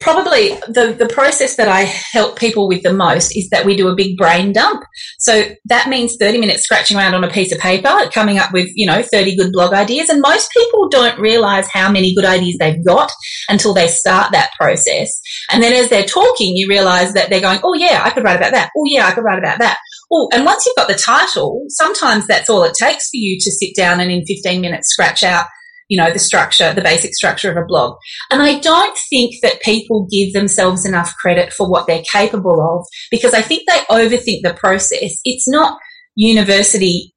probably 0.00 0.50
the, 0.68 0.94
the 0.96 1.08
process 1.12 1.56
that 1.56 1.68
I 1.68 1.80
help 1.80 2.38
people 2.38 2.68
with 2.68 2.82
the 2.82 2.92
most 2.92 3.36
is 3.36 3.48
that 3.50 3.66
we 3.66 3.76
do 3.76 3.88
a 3.88 3.96
big 3.96 4.16
brain 4.16 4.52
dump. 4.52 4.84
So 5.18 5.44
that 5.64 5.88
means 5.88 6.16
30 6.16 6.38
minutes 6.38 6.62
scratching 6.62 6.96
around 6.96 7.14
on 7.14 7.24
a 7.24 7.30
piece 7.30 7.52
of 7.52 7.58
paper, 7.58 8.08
coming 8.14 8.38
up 8.38 8.52
with, 8.52 8.68
you 8.74 8.86
know, 8.86 9.02
30 9.02 9.36
good 9.36 9.52
blog 9.52 9.72
ideas. 9.72 10.08
And 10.08 10.20
most 10.20 10.50
people 10.52 10.88
don't 10.88 11.18
realize 11.18 11.66
how 11.68 11.90
many 11.90 12.14
good 12.14 12.24
ideas 12.24 12.56
they've 12.58 12.84
got 12.84 13.10
until 13.48 13.74
they 13.74 13.88
start 13.88 14.30
that 14.32 14.50
process. 14.58 15.20
And 15.50 15.62
then 15.62 15.72
as 15.72 15.90
they're 15.90 16.04
talking, 16.04 16.56
you 16.56 16.68
realize 16.68 17.12
that 17.14 17.28
they're 17.28 17.40
going, 17.40 17.60
Oh 17.64 17.74
yeah, 17.74 18.02
I 18.04 18.10
could 18.10 18.24
write 18.24 18.36
about 18.36 18.52
that. 18.52 18.70
Oh 18.76 18.84
yeah, 18.86 19.06
I 19.06 19.12
could 19.12 19.24
write 19.24 19.38
about 19.38 19.58
that. 19.58 19.78
Oh, 20.12 20.28
and 20.32 20.44
once 20.44 20.64
you've 20.64 20.76
got 20.76 20.88
the 20.88 20.94
title, 20.94 21.64
sometimes 21.68 22.26
that's 22.26 22.48
all 22.48 22.64
it 22.64 22.74
takes 22.74 23.10
for 23.10 23.16
you 23.16 23.36
to 23.38 23.50
sit 23.50 23.74
down 23.76 24.00
and 24.00 24.10
in 24.10 24.24
15 24.24 24.60
minutes 24.60 24.88
scratch 24.88 25.22
out 25.22 25.46
you 25.88 25.96
know, 25.96 26.12
the 26.12 26.18
structure, 26.18 26.72
the 26.72 26.82
basic 26.82 27.14
structure 27.14 27.50
of 27.50 27.56
a 27.56 27.66
blog. 27.66 27.96
And 28.30 28.42
I 28.42 28.58
don't 28.60 28.96
think 29.10 29.34
that 29.42 29.62
people 29.62 30.06
give 30.10 30.32
themselves 30.32 30.84
enough 30.84 31.14
credit 31.16 31.52
for 31.52 31.68
what 31.68 31.86
they're 31.86 32.02
capable 32.12 32.60
of 32.60 32.86
because 33.10 33.34
I 33.34 33.42
think 33.42 33.62
they 33.66 33.78
overthink 33.90 34.42
the 34.42 34.54
process. 34.54 35.18
It's 35.24 35.48
not 35.48 35.78
university, 36.14 37.14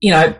you 0.00 0.10
know, 0.10 0.34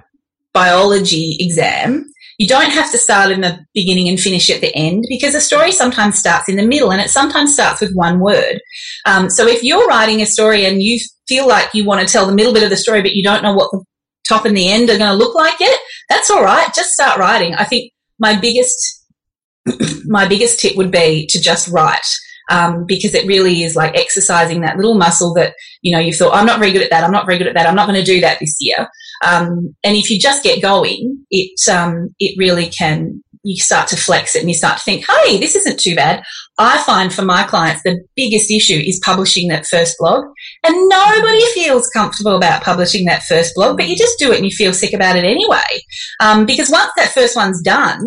biology 0.53 1.37
exam. 1.39 2.11
You 2.39 2.49
don't 2.49 2.71
have 2.71 2.91
to 2.91 2.99
start 2.99 3.31
in 3.31 3.43
the 3.43 3.61
beginning 3.75 4.09
and 4.09 4.19
finish 4.19 4.51
at 4.51 4.61
the 4.61 4.75
end 4.75 5.05
because 5.09 5.35
a 5.35 5.41
story 5.41 5.71
sometimes 5.71 6.19
starts 6.19 6.49
in 6.49 6.57
the 6.57 6.67
middle 6.67 6.91
and 6.91 7.01
it 7.01 7.11
sometimes 7.11 7.53
starts 7.53 7.81
with 7.81 7.93
one 7.95 8.19
word. 8.19 8.61
Um, 9.07 9.31
so 9.31 9.47
if 9.47 9.63
you're 9.63 9.87
writing 9.87 10.21
a 10.21 10.27
story 10.27 10.65
and 10.65 10.83
you 10.83 10.99
feel 11.29 11.47
like 11.47 11.69
you 11.75 11.85
want 11.85 12.01
to 12.01 12.13
tell 12.13 12.27
the 12.27 12.35
middle 12.35 12.53
bit 12.53 12.65
of 12.65 12.71
the 12.71 12.77
story, 12.77 13.03
but 13.03 13.13
you 13.13 13.23
don't 13.23 13.43
know 13.43 13.55
what 13.55 13.71
the 13.71 13.85
top 14.29 14.45
and 14.45 14.57
the 14.57 14.71
end 14.71 14.91
are 14.91 14.99
going 14.99 15.11
to 15.11 15.25
look 15.25 15.35
like 15.35 15.59
yet, 15.61 15.79
that's 16.09 16.31
all 16.31 16.43
right. 16.43 16.69
Just 16.75 16.91
start 16.91 17.19
writing. 17.19 17.55
I 17.55 17.65
think 17.65 17.93
my 18.19 18.39
biggest, 18.39 19.05
my 20.07 20.27
biggest 20.27 20.61
tip 20.61 20.77
would 20.77 20.91
be 20.91 21.27
to 21.29 21.41
just 21.41 21.69
write. 21.69 22.07
Um, 22.51 22.85
because 22.85 23.15
it 23.15 23.27
really 23.27 23.63
is 23.63 23.75
like 23.75 23.97
exercising 23.97 24.61
that 24.61 24.77
little 24.77 24.97
muscle 24.97 25.33
that 25.33 25.55
you 25.81 25.91
know 25.91 25.99
you 25.99 26.13
thought 26.13 26.35
I'm 26.35 26.45
not 26.45 26.59
very 26.59 26.73
good 26.73 26.83
at 26.83 26.91
that. 26.91 27.03
I'm 27.03 27.11
not 27.11 27.25
very 27.25 27.39
good 27.39 27.47
at 27.47 27.55
that. 27.55 27.67
I'm 27.67 27.75
not 27.75 27.89
going 27.89 27.99
to 27.99 28.05
do 28.05 28.21
that 28.21 28.39
this 28.39 28.55
year. 28.61 28.87
Um, 29.25 29.75
and 29.83 29.97
if 29.97 30.11
you 30.11 30.21
just 30.21 30.43
get 30.43 30.61
going, 30.61 31.25
it 31.31 31.59
um, 31.71 32.15
it 32.19 32.37
really 32.37 32.67
can. 32.67 33.24
You 33.45 33.57
start 33.57 33.89
to 33.89 33.97
flex 33.97 34.35
it 34.35 34.41
and 34.41 34.49
you 34.49 34.55
start 34.55 34.79
to 34.79 34.83
think, 34.85 35.05
hey, 35.09 35.39
this 35.39 35.55
isn't 35.55 35.79
too 35.79 35.95
bad. 35.95 36.23
I 36.59 36.79
find 36.83 37.13
for 37.13 37.25
my 37.25 37.45
clients 37.45 37.83
the 37.83 38.03
biggest 38.17 38.51
issue 38.51 38.81
is 38.85 39.01
publishing 39.05 39.49
that 39.49 39.67
first 39.67 39.97
blog, 39.99 40.25
and 40.65 40.89
nobody 40.89 41.45
feels 41.53 41.89
comfortable 41.89 42.37
about 42.37 42.63
publishing 42.63 43.05
that 43.05 43.23
first 43.23 43.55
blog, 43.55 43.77
but 43.77 43.89
you 43.89 43.97
just 43.97 44.19
do 44.19 44.33
it 44.33 44.37
and 44.37 44.45
you 44.45 44.51
feel 44.51 44.73
sick 44.73 44.93
about 44.93 45.17
it 45.17 45.25
anyway. 45.25 45.61
Um, 46.21 46.47
because 46.47 46.71
once 46.71 46.91
that 46.97 47.13
first 47.13 47.37
one's 47.37 47.63
done, 47.63 48.01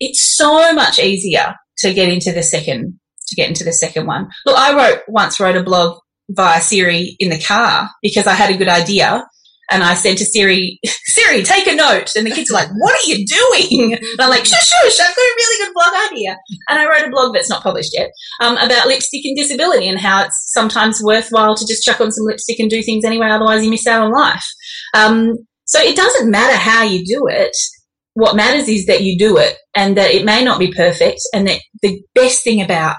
it's 0.00 0.36
so 0.36 0.72
much 0.72 0.98
easier 0.98 1.54
to 1.78 1.92
get 1.92 2.08
into 2.08 2.32
the 2.32 2.42
second 2.42 2.98
to 3.28 3.34
get 3.34 3.48
into 3.48 3.64
the 3.64 3.72
second 3.72 4.06
one. 4.06 4.28
Look, 4.44 4.56
I 4.56 4.76
wrote 4.76 5.00
once 5.08 5.40
wrote 5.40 5.56
a 5.56 5.62
blog 5.62 5.98
via 6.30 6.60
Siri 6.60 7.16
in 7.18 7.30
the 7.30 7.40
car 7.40 7.90
because 8.02 8.26
I 8.26 8.34
had 8.34 8.54
a 8.54 8.56
good 8.56 8.68
idea 8.68 9.26
and 9.70 9.82
I 9.82 9.94
said 9.94 10.16
to 10.18 10.24
Siri, 10.24 10.78
Siri, 10.84 11.42
take 11.42 11.66
a 11.66 11.74
note. 11.74 12.12
And 12.16 12.26
the 12.26 12.30
kids 12.30 12.50
are 12.50 12.54
like, 12.54 12.68
what 12.76 12.92
are 12.92 13.08
you 13.08 13.24
doing? 13.26 13.98
And 14.16 14.20
I'm 14.20 14.30
like, 14.30 14.44
shush, 14.44 14.66
shush, 14.66 15.00
I've 15.00 15.14
got 15.14 15.22
a 15.22 15.36
really 15.36 15.64
good 15.64 15.74
blog 15.74 16.12
idea. 16.12 16.38
And 16.68 16.78
I 16.78 16.86
wrote 16.86 17.06
a 17.06 17.10
blog 17.10 17.34
that's 17.34 17.50
not 17.50 17.62
published 17.62 17.92
yet 17.92 18.10
um, 18.40 18.56
about 18.56 18.86
lipstick 18.86 19.24
and 19.24 19.36
disability 19.36 19.88
and 19.88 19.98
how 19.98 20.24
it's 20.24 20.52
sometimes 20.52 21.02
worthwhile 21.02 21.54
to 21.54 21.66
just 21.66 21.82
chuck 21.82 22.00
on 22.00 22.12
some 22.12 22.26
lipstick 22.26 22.58
and 22.58 22.70
do 22.70 22.82
things 22.82 23.04
anyway, 23.04 23.28
otherwise 23.28 23.64
you 23.64 23.70
miss 23.70 23.86
out 23.86 24.02
on 24.02 24.12
life. 24.12 24.44
Um, 24.94 25.34
so 25.64 25.80
it 25.80 25.96
doesn't 25.96 26.30
matter 26.30 26.56
how 26.56 26.84
you 26.84 27.04
do 27.04 27.26
it. 27.28 27.54
What 28.14 28.36
matters 28.36 28.68
is 28.68 28.86
that 28.86 29.02
you 29.02 29.18
do 29.18 29.36
it 29.36 29.56
and 29.74 29.96
that 29.96 30.12
it 30.12 30.24
may 30.24 30.42
not 30.42 30.58
be 30.58 30.72
perfect 30.72 31.20
and 31.34 31.46
that 31.48 31.60
the 31.82 32.00
best 32.14 32.42
thing 32.42 32.62
about 32.62 32.98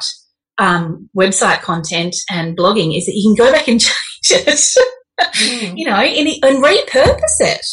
um, 0.58 1.10
website 1.18 1.62
content 1.62 2.16
and 2.32 2.58
blogging 2.58 2.96
is 2.96 3.06
that 3.06 3.16
you 3.16 3.30
can 3.30 3.46
go 3.46 3.52
back 3.52 3.68
and 3.68 3.80
change 4.24 4.48
it 4.48 4.88
mm. 5.20 5.74
you 5.76 5.86
know, 5.86 5.96
and, 5.96 6.28
and 6.44 6.64
repurpose 6.64 7.40
it. 7.40 7.66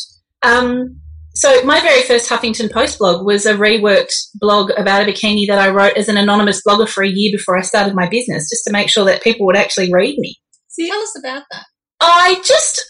Um, 0.42 1.00
so 1.36 1.62
my 1.64 1.80
very 1.80 2.02
first 2.02 2.30
Huffington 2.30 2.72
Post 2.72 2.98
blog 2.98 3.26
was 3.26 3.44
a 3.44 3.54
reworked 3.54 4.14
blog 4.36 4.70
about 4.76 5.02
a 5.02 5.10
bikini 5.10 5.46
that 5.48 5.58
I 5.58 5.70
wrote 5.70 5.96
as 5.96 6.08
an 6.08 6.16
anonymous 6.16 6.62
blogger 6.66 6.88
for 6.88 7.02
a 7.02 7.08
year 7.08 7.32
before 7.32 7.58
I 7.58 7.62
started 7.62 7.94
my 7.94 8.08
business, 8.08 8.48
just 8.48 8.62
to 8.66 8.72
make 8.72 8.88
sure 8.88 9.04
that 9.06 9.22
people 9.22 9.44
would 9.46 9.56
actually 9.56 9.92
read 9.92 10.16
me. 10.18 10.36
So 10.68 10.86
tell 10.86 11.00
us 11.00 11.18
about 11.18 11.42
that. 11.50 11.64
I 12.00 12.40
just, 12.44 12.80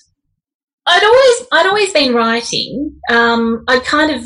I'd 0.87 1.03
always, 1.03 1.49
I'd 1.53 1.67
always 1.67 1.93
been 1.93 2.15
writing. 2.15 3.01
Um, 3.11 3.65
I'd 3.67 3.85
kind 3.85 4.11
of, 4.11 4.23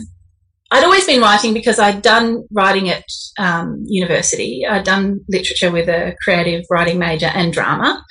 I'd 0.71 0.85
always 0.85 1.07
been 1.07 1.21
writing 1.21 1.55
because 1.55 1.79
I'd 1.79 2.03
done 2.03 2.45
writing 2.53 2.91
at 2.91 3.05
um, 3.39 3.85
university. 3.87 4.67
I'd 4.69 4.85
done 4.85 5.21
literature 5.29 5.71
with 5.71 5.89
a 5.89 6.17
creative 6.25 6.65
writing 6.71 6.99
major 6.99 7.31
and 7.33 7.53
drama, 7.53 8.03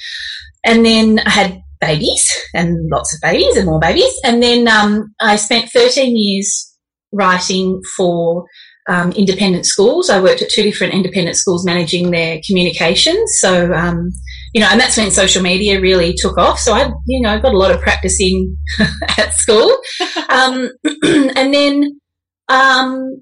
and 0.66 0.86
then 0.86 1.20
I 1.20 1.30
had 1.30 1.62
babies 1.80 2.26
and 2.54 2.78
lots 2.90 3.14
of 3.14 3.22
babies 3.22 3.56
and 3.56 3.66
more 3.66 3.80
babies. 3.80 4.14
And 4.24 4.42
then 4.42 4.68
um, 4.68 5.14
I 5.20 5.36
spent 5.36 5.70
13 5.70 6.16
years 6.16 6.76
writing 7.12 7.82
for 7.96 8.46
um, 8.88 9.12
independent 9.12 9.66
schools. 9.66 10.10
I 10.10 10.22
worked 10.22 10.42
at 10.42 10.50
two 10.50 10.64
different 10.64 10.94
independent 10.94 11.36
schools 11.36 11.66
managing 11.66 12.12
their 12.12 12.40
communications. 12.46 13.38
So, 13.40 13.74
um, 13.74 14.10
you 14.54 14.62
know, 14.62 14.68
and 14.72 14.80
that's 14.80 14.98
when 14.98 15.12
social 15.12 15.44
media 15.44 15.82
really 15.82 16.14
took 16.14 16.38
off. 16.38 16.60
So 16.60 16.74
I, 16.74 16.90
you 17.06 17.22
know, 17.22 17.40
got 17.40 17.54
a 17.54 17.58
lot 17.58 17.72
of 17.72 17.82
practicing 17.82 18.58
at 19.18 19.34
school. 19.34 19.78
Um, 20.30 20.70
and 21.04 21.54
then 21.54 22.00
um, 22.50 23.22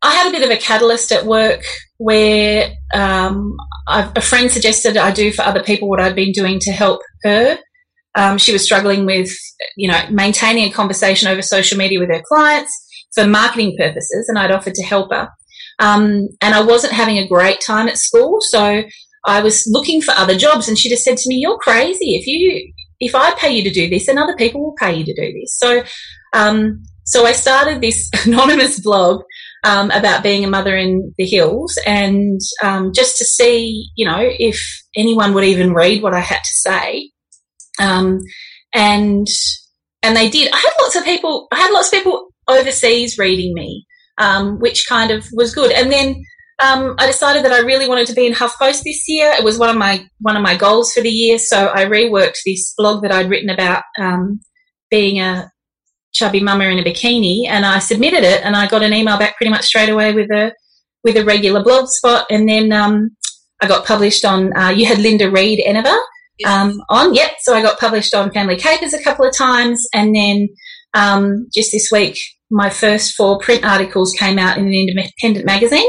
I 0.00 0.14
had 0.14 0.28
a 0.28 0.30
bit 0.30 0.44
of 0.44 0.50
a 0.50 0.60
catalyst 0.60 1.10
at 1.10 1.26
work 1.26 1.64
where 1.98 2.70
um, 2.94 3.56
a 3.88 4.20
friend 4.20 4.50
suggested 4.50 4.96
I 4.96 5.10
do 5.10 5.32
for 5.32 5.42
other 5.42 5.62
people 5.62 5.88
what 5.88 6.00
I'd 6.00 6.14
been 6.14 6.30
doing 6.32 6.60
to 6.60 6.72
help 6.72 7.00
her 7.24 7.58
um, 8.14 8.38
she 8.38 8.52
was 8.52 8.64
struggling 8.64 9.06
with, 9.06 9.30
you 9.76 9.88
know, 9.88 10.00
maintaining 10.10 10.64
a 10.64 10.72
conversation 10.72 11.28
over 11.28 11.42
social 11.42 11.78
media 11.78 12.00
with 12.00 12.10
her 12.10 12.22
clients 12.26 12.72
for 13.14 13.26
marketing 13.26 13.76
purposes, 13.78 14.26
and 14.28 14.38
I'd 14.38 14.50
offered 14.50 14.74
to 14.74 14.84
help 14.84 15.12
her. 15.12 15.28
Um, 15.78 16.28
and 16.42 16.54
I 16.54 16.62
wasn't 16.62 16.92
having 16.92 17.18
a 17.18 17.26
great 17.26 17.60
time 17.60 17.88
at 17.88 17.98
school, 17.98 18.38
so 18.40 18.82
I 19.26 19.42
was 19.42 19.64
looking 19.66 20.00
for 20.00 20.12
other 20.12 20.36
jobs, 20.36 20.68
and 20.68 20.78
she 20.78 20.88
just 20.88 21.04
said 21.04 21.16
to 21.18 21.28
me, 21.28 21.36
"You're 21.36 21.58
crazy. 21.58 22.16
If 22.16 22.26
you 22.26 22.72
if 23.00 23.14
I 23.14 23.34
pay 23.34 23.50
you 23.56 23.62
to 23.64 23.70
do 23.70 23.88
this, 23.88 24.06
then 24.06 24.18
other 24.18 24.36
people 24.36 24.62
will 24.62 24.74
pay 24.78 24.94
you 24.94 25.04
to 25.04 25.14
do 25.14 25.32
this." 25.32 25.56
So, 25.58 25.82
um, 26.32 26.82
so 27.04 27.26
I 27.26 27.32
started 27.32 27.80
this 27.80 28.10
anonymous 28.26 28.80
blog 28.80 29.22
um, 29.64 29.90
about 29.90 30.22
being 30.22 30.44
a 30.44 30.50
mother 30.50 30.76
in 30.76 31.14
the 31.16 31.26
hills, 31.26 31.78
and 31.86 32.40
um, 32.62 32.92
just 32.94 33.16
to 33.18 33.24
see, 33.24 33.90
you 33.96 34.04
know, 34.04 34.20
if 34.20 34.60
anyone 34.96 35.32
would 35.34 35.44
even 35.44 35.72
read 35.72 36.02
what 36.02 36.14
I 36.14 36.20
had 36.20 36.42
to 36.42 36.52
say. 36.52 37.10
Um, 37.80 38.20
and 38.74 39.26
and 40.02 40.16
they 40.16 40.28
did. 40.28 40.52
I 40.52 40.56
had 40.56 40.72
lots 40.80 40.96
of 40.96 41.04
people. 41.04 41.48
I 41.52 41.56
had 41.56 41.72
lots 41.72 41.88
of 41.88 41.92
people 41.92 42.28
overseas 42.48 43.18
reading 43.18 43.54
me, 43.54 43.86
um, 44.18 44.58
which 44.58 44.86
kind 44.88 45.10
of 45.10 45.26
was 45.32 45.54
good. 45.54 45.72
And 45.72 45.90
then 45.90 46.22
um, 46.62 46.94
I 46.98 47.06
decided 47.06 47.44
that 47.44 47.52
I 47.52 47.60
really 47.60 47.88
wanted 47.88 48.06
to 48.08 48.14
be 48.14 48.26
in 48.26 48.32
HuffPost 48.32 48.82
this 48.82 49.04
year. 49.08 49.32
It 49.38 49.44
was 49.44 49.58
one 49.58 49.70
of 49.70 49.76
my 49.76 50.06
one 50.20 50.36
of 50.36 50.42
my 50.42 50.56
goals 50.56 50.92
for 50.92 51.00
the 51.00 51.10
year. 51.10 51.38
So 51.38 51.68
I 51.74 51.84
reworked 51.84 52.38
this 52.44 52.74
blog 52.76 53.02
that 53.02 53.12
I'd 53.12 53.30
written 53.30 53.50
about 53.50 53.82
um, 53.98 54.40
being 54.90 55.20
a 55.20 55.50
chubby 56.12 56.40
mama 56.40 56.64
in 56.64 56.78
a 56.78 56.84
bikini, 56.84 57.46
and 57.48 57.64
I 57.64 57.78
submitted 57.78 58.24
it, 58.24 58.44
and 58.44 58.56
I 58.56 58.66
got 58.66 58.82
an 58.82 58.92
email 58.92 59.18
back 59.18 59.36
pretty 59.36 59.50
much 59.50 59.66
straight 59.66 59.88
away 59.88 60.12
with 60.12 60.30
a 60.30 60.52
with 61.04 61.16
a 61.16 61.24
regular 61.24 61.62
blog 61.62 61.88
spot, 61.88 62.26
and 62.30 62.48
then 62.48 62.72
um, 62.72 63.10
I 63.60 63.68
got 63.68 63.86
published 63.86 64.24
on. 64.24 64.56
Uh, 64.56 64.70
you 64.70 64.86
had 64.86 64.98
Linda 64.98 65.30
Reed 65.30 65.62
Enever 65.64 65.96
um, 66.46 66.80
on. 66.88 67.14
Yep. 67.14 67.30
So 67.40 67.54
I 67.54 67.62
got 67.62 67.78
published 67.78 68.14
on 68.14 68.32
Family 68.32 68.56
Capers 68.56 68.94
a 68.94 69.02
couple 69.02 69.26
of 69.26 69.36
times. 69.36 69.86
And 69.94 70.14
then 70.14 70.48
um, 70.94 71.46
just 71.54 71.72
this 71.72 71.88
week, 71.92 72.18
my 72.50 72.68
first 72.68 73.14
four 73.14 73.38
print 73.38 73.64
articles 73.64 74.12
came 74.12 74.38
out 74.38 74.58
in 74.58 74.66
an 74.66 74.74
independent 74.74 75.46
magazine, 75.46 75.88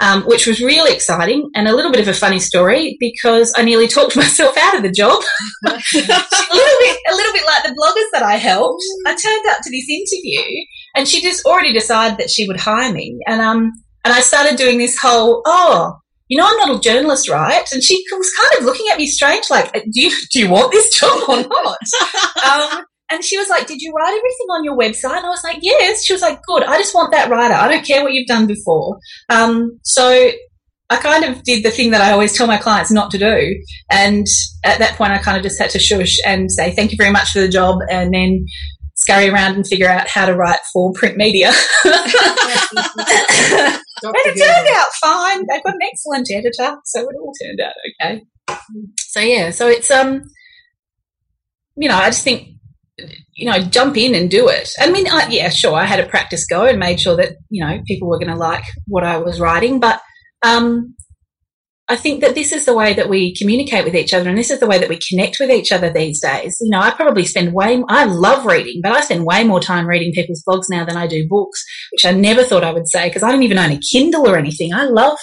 um, 0.00 0.22
which 0.22 0.46
was 0.46 0.60
really 0.60 0.92
exciting 0.92 1.50
and 1.54 1.68
a 1.68 1.74
little 1.74 1.92
bit 1.92 2.00
of 2.00 2.08
a 2.08 2.14
funny 2.14 2.40
story 2.40 2.96
because 2.98 3.52
I 3.56 3.62
nearly 3.62 3.86
talked 3.88 4.16
myself 4.16 4.56
out 4.56 4.76
of 4.76 4.82
the 4.82 4.90
job. 4.90 5.22
a 5.66 5.70
little 5.70 5.82
bit, 5.92 6.98
a 7.10 7.14
little 7.14 7.32
bit 7.32 7.46
like 7.46 7.62
the 7.64 7.76
bloggers 7.78 8.10
that 8.12 8.22
I 8.22 8.36
helped. 8.36 8.82
I 9.06 9.10
turned 9.10 9.46
up 9.50 9.58
to 9.62 9.70
this 9.70 9.88
interview 9.88 10.64
and 10.96 11.06
she 11.06 11.20
just 11.20 11.44
already 11.44 11.72
decided 11.72 12.18
that 12.18 12.30
she 12.30 12.46
would 12.46 12.58
hire 12.58 12.92
me, 12.92 13.18
and 13.26 13.40
um, 13.40 13.72
and 14.04 14.14
I 14.14 14.20
started 14.20 14.56
doing 14.56 14.78
this 14.78 14.96
whole 14.98 15.42
oh 15.44 15.98
you 16.28 16.38
know, 16.38 16.46
I'm 16.46 16.56
not 16.56 16.76
a 16.76 16.80
journalist, 16.80 17.28
right? 17.28 17.66
And 17.72 17.82
she 17.82 18.02
was 18.12 18.30
kind 18.38 18.60
of 18.60 18.64
looking 18.66 18.86
at 18.92 18.98
me 18.98 19.06
strange, 19.06 19.46
like, 19.50 19.72
do 19.72 20.00
you, 20.00 20.10
do 20.32 20.40
you 20.40 20.50
want 20.50 20.72
this 20.72 20.92
job 20.94 21.28
or 21.28 21.36
not? 21.36 21.78
um, 22.76 22.84
and 23.10 23.24
she 23.24 23.38
was 23.38 23.48
like, 23.48 23.66
did 23.66 23.80
you 23.80 23.92
write 23.92 24.16
everything 24.16 24.46
on 24.50 24.64
your 24.64 24.76
website? 24.76 25.16
And 25.16 25.26
I 25.26 25.30
was 25.30 25.42
like, 25.42 25.58
yes. 25.62 26.04
She 26.04 26.12
was 26.12 26.20
like, 26.20 26.40
good. 26.46 26.62
I 26.62 26.78
just 26.78 26.94
want 26.94 27.10
that 27.12 27.30
writer. 27.30 27.54
I 27.54 27.68
don't 27.68 27.84
care 27.84 28.02
what 28.02 28.12
you've 28.12 28.26
done 28.26 28.46
before. 28.46 28.98
Um, 29.30 29.78
so 29.82 30.30
I 30.90 30.96
kind 30.96 31.24
of 31.24 31.42
did 31.42 31.64
the 31.64 31.70
thing 31.70 31.90
that 31.90 32.02
I 32.02 32.12
always 32.12 32.36
tell 32.36 32.46
my 32.46 32.58
clients 32.58 32.90
not 32.90 33.10
to 33.12 33.18
do. 33.18 33.54
And 33.90 34.26
at 34.64 34.78
that 34.78 34.96
point, 34.96 35.12
I 35.12 35.18
kind 35.18 35.36
of 35.36 35.42
just 35.42 35.58
had 35.58 35.70
to 35.70 35.78
shush 35.78 36.16
and 36.26 36.50
say, 36.50 36.74
thank 36.74 36.92
you 36.92 36.98
very 36.98 37.10
much 37.10 37.30
for 37.30 37.40
the 37.40 37.48
job. 37.48 37.78
And 37.90 38.12
then 38.12 38.44
scurry 39.08 39.28
around 39.28 39.54
and 39.54 39.66
figure 39.66 39.88
out 39.88 40.08
how 40.08 40.26
to 40.26 40.34
write 40.34 40.60
for 40.72 40.92
print 40.92 41.16
media. 41.16 41.48
and 41.84 41.94
it 44.02 44.38
turned 44.38 44.68
out 44.68 44.86
fine. 45.00 45.46
They've 45.48 45.62
got 45.62 45.74
an 45.74 45.80
excellent 45.82 46.28
editor, 46.30 46.76
so 46.84 47.00
it 47.00 47.16
all 47.20 47.32
turned 47.42 47.60
out 47.60 47.72
okay. 48.02 48.22
So 48.98 49.20
yeah, 49.20 49.50
so 49.50 49.68
it's 49.68 49.90
um, 49.90 50.22
you 51.76 51.88
know, 51.88 51.96
I 51.96 52.06
just 52.06 52.24
think 52.24 52.48
you 53.34 53.46
know, 53.46 53.60
jump 53.60 53.96
in 53.96 54.14
and 54.14 54.30
do 54.30 54.48
it. 54.48 54.70
I 54.80 54.90
mean, 54.90 55.06
I, 55.08 55.28
yeah, 55.30 55.48
sure, 55.48 55.74
I 55.74 55.84
had 55.84 56.00
a 56.00 56.08
practice 56.08 56.44
go 56.46 56.64
and 56.64 56.78
made 56.78 57.00
sure 57.00 57.16
that 57.16 57.36
you 57.50 57.64
know 57.64 57.80
people 57.86 58.08
were 58.08 58.18
going 58.18 58.32
to 58.32 58.36
like 58.36 58.64
what 58.86 59.04
I 59.04 59.18
was 59.18 59.40
writing, 59.40 59.80
but 59.80 60.00
um, 60.42 60.94
I 61.90 61.96
think 61.96 62.20
that 62.20 62.34
this 62.34 62.52
is 62.52 62.66
the 62.66 62.74
way 62.74 62.92
that 62.92 63.08
we 63.08 63.34
communicate 63.34 63.84
with 63.84 63.96
each 63.96 64.12
other 64.12 64.28
and 64.28 64.36
this 64.36 64.50
is 64.50 64.60
the 64.60 64.66
way 64.66 64.78
that 64.78 64.90
we 64.90 64.98
connect 65.08 65.38
with 65.40 65.50
each 65.50 65.72
other 65.72 65.90
these 65.90 66.20
days. 66.20 66.58
You 66.60 66.68
know, 66.68 66.80
I 66.80 66.90
probably 66.90 67.24
spend 67.24 67.54
way, 67.54 67.82
I 67.88 68.04
love 68.04 68.44
reading, 68.44 68.80
but 68.82 68.92
I 68.92 69.00
spend 69.00 69.24
way 69.24 69.42
more 69.42 69.60
time 69.60 69.86
reading 69.86 70.12
people's 70.12 70.42
blogs 70.46 70.66
now 70.68 70.84
than 70.84 70.98
I 70.98 71.06
do 71.06 71.26
books, 71.26 71.64
which 71.92 72.04
I 72.04 72.12
never 72.12 72.44
thought 72.44 72.62
I 72.62 72.72
would 72.72 72.88
say 72.88 73.08
because 73.08 73.22
I 73.22 73.30
don't 73.30 73.42
even 73.42 73.58
own 73.58 73.70
a 73.70 73.80
Kindle 73.80 74.28
or 74.28 74.36
anything. 74.36 74.74
I 74.74 74.84
love 74.84 75.18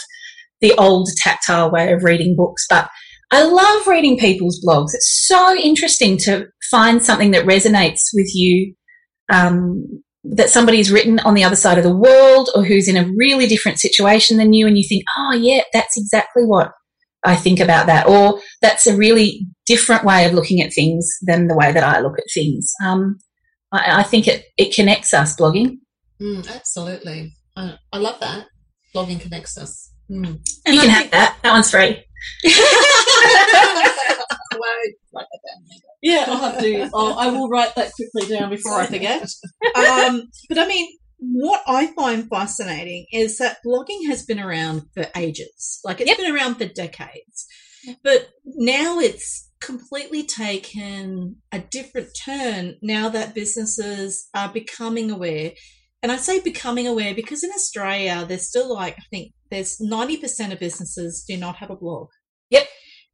the 0.61 0.73
old 0.73 1.07
tactile 1.17 1.69
way 1.69 1.91
of 1.91 2.03
reading 2.03 2.35
books, 2.35 2.65
but 2.67 2.89
I 3.31 3.43
love 3.43 3.85
reading 3.85 4.17
people's 4.17 4.63
blogs. 4.65 4.93
It's 4.93 5.25
so 5.27 5.55
interesting 5.55 6.17
to 6.19 6.47
find 6.71 7.03
something 7.03 7.31
that 7.31 7.45
resonates 7.45 8.01
with 8.13 8.33
you, 8.33 8.73
um, 9.31 10.03
that 10.31 10.49
somebody's 10.49 10.91
written 10.91 11.19
on 11.19 11.33
the 11.33 11.43
other 11.43 11.55
side 11.55 11.77
of 11.77 11.83
the 11.83 11.95
world 11.95 12.49
or 12.55 12.63
who's 12.63 12.87
in 12.87 12.97
a 12.97 13.09
really 13.15 13.47
different 13.47 13.79
situation 13.79 14.37
than 14.37 14.53
you 14.53 14.67
and 14.67 14.77
you 14.77 14.83
think, 14.87 15.03
oh 15.17 15.33
yeah, 15.33 15.61
that's 15.71 15.97
exactly 15.97 16.43
what 16.43 16.71
I 17.23 17.35
think 17.35 17.59
about 17.59 17.87
that. 17.87 18.07
Or 18.07 18.39
that's 18.61 18.87
a 18.87 18.95
really 18.95 19.45
different 19.65 20.03
way 20.03 20.25
of 20.25 20.33
looking 20.33 20.61
at 20.61 20.73
things 20.73 21.07
than 21.21 21.47
the 21.47 21.55
way 21.55 21.71
that 21.71 21.83
I 21.83 21.99
look 21.99 22.17
at 22.17 22.25
things. 22.33 22.71
Um, 22.83 23.17
I, 23.71 23.99
I, 23.99 24.03
think 24.03 24.27
it, 24.27 24.45
it 24.57 24.73
connects 24.73 25.13
us, 25.13 25.35
blogging. 25.35 25.77
Mm, 26.21 26.49
absolutely. 26.55 27.33
I, 27.55 27.77
I, 27.91 27.97
love 27.97 28.19
that. 28.19 28.47
Blogging 28.95 29.19
connects 29.19 29.57
us. 29.57 29.91
Mm. 30.09 30.39
You 30.67 30.79
can 30.79 30.89
have 30.89 31.11
that. 31.11 31.37
That 31.43 31.51
one's 31.51 31.71
free. 31.71 32.03
I'll 36.35 36.51
have 36.51 36.59
to. 36.59 36.89
I'll, 36.93 37.17
I 37.17 37.27
will 37.27 37.49
write 37.49 37.75
that 37.75 37.91
quickly 37.93 38.35
down 38.35 38.49
before 38.49 38.73
I 38.73 38.85
forget. 38.87 39.27
Um, 39.75 40.29
but 40.49 40.57
I 40.57 40.67
mean, 40.67 40.87
what 41.17 41.61
I 41.67 41.87
find 41.87 42.29
fascinating 42.29 43.05
is 43.11 43.37
that 43.37 43.57
blogging 43.65 44.07
has 44.07 44.25
been 44.25 44.39
around 44.39 44.83
for 44.93 45.05
ages. 45.15 45.79
Like 45.83 46.01
it's 46.01 46.09
yep. 46.09 46.17
been 46.17 46.33
around 46.33 46.55
for 46.55 46.65
decades. 46.65 47.47
But 48.03 48.29
now 48.45 48.99
it's 48.99 49.49
completely 49.61 50.23
taken 50.23 51.37
a 51.51 51.59
different 51.59 52.09
turn 52.25 52.75
now 52.81 53.09
that 53.09 53.35
businesses 53.35 54.27
are 54.33 54.49
becoming 54.49 55.11
aware. 55.11 55.51
And 56.03 56.11
I 56.11 56.17
say 56.17 56.39
becoming 56.39 56.87
aware 56.87 57.15
because 57.15 57.43
in 57.43 57.51
Australia, 57.51 58.25
there's 58.27 58.47
still 58.47 58.73
like, 58.73 58.95
I 58.97 59.03
think 59.09 59.33
there's 59.49 59.79
90% 59.79 60.51
of 60.51 60.59
businesses 60.59 61.23
do 61.27 61.37
not 61.37 61.57
have 61.57 61.71
a 61.71 61.75
blog. 61.75 62.09
Yep. 62.49 62.67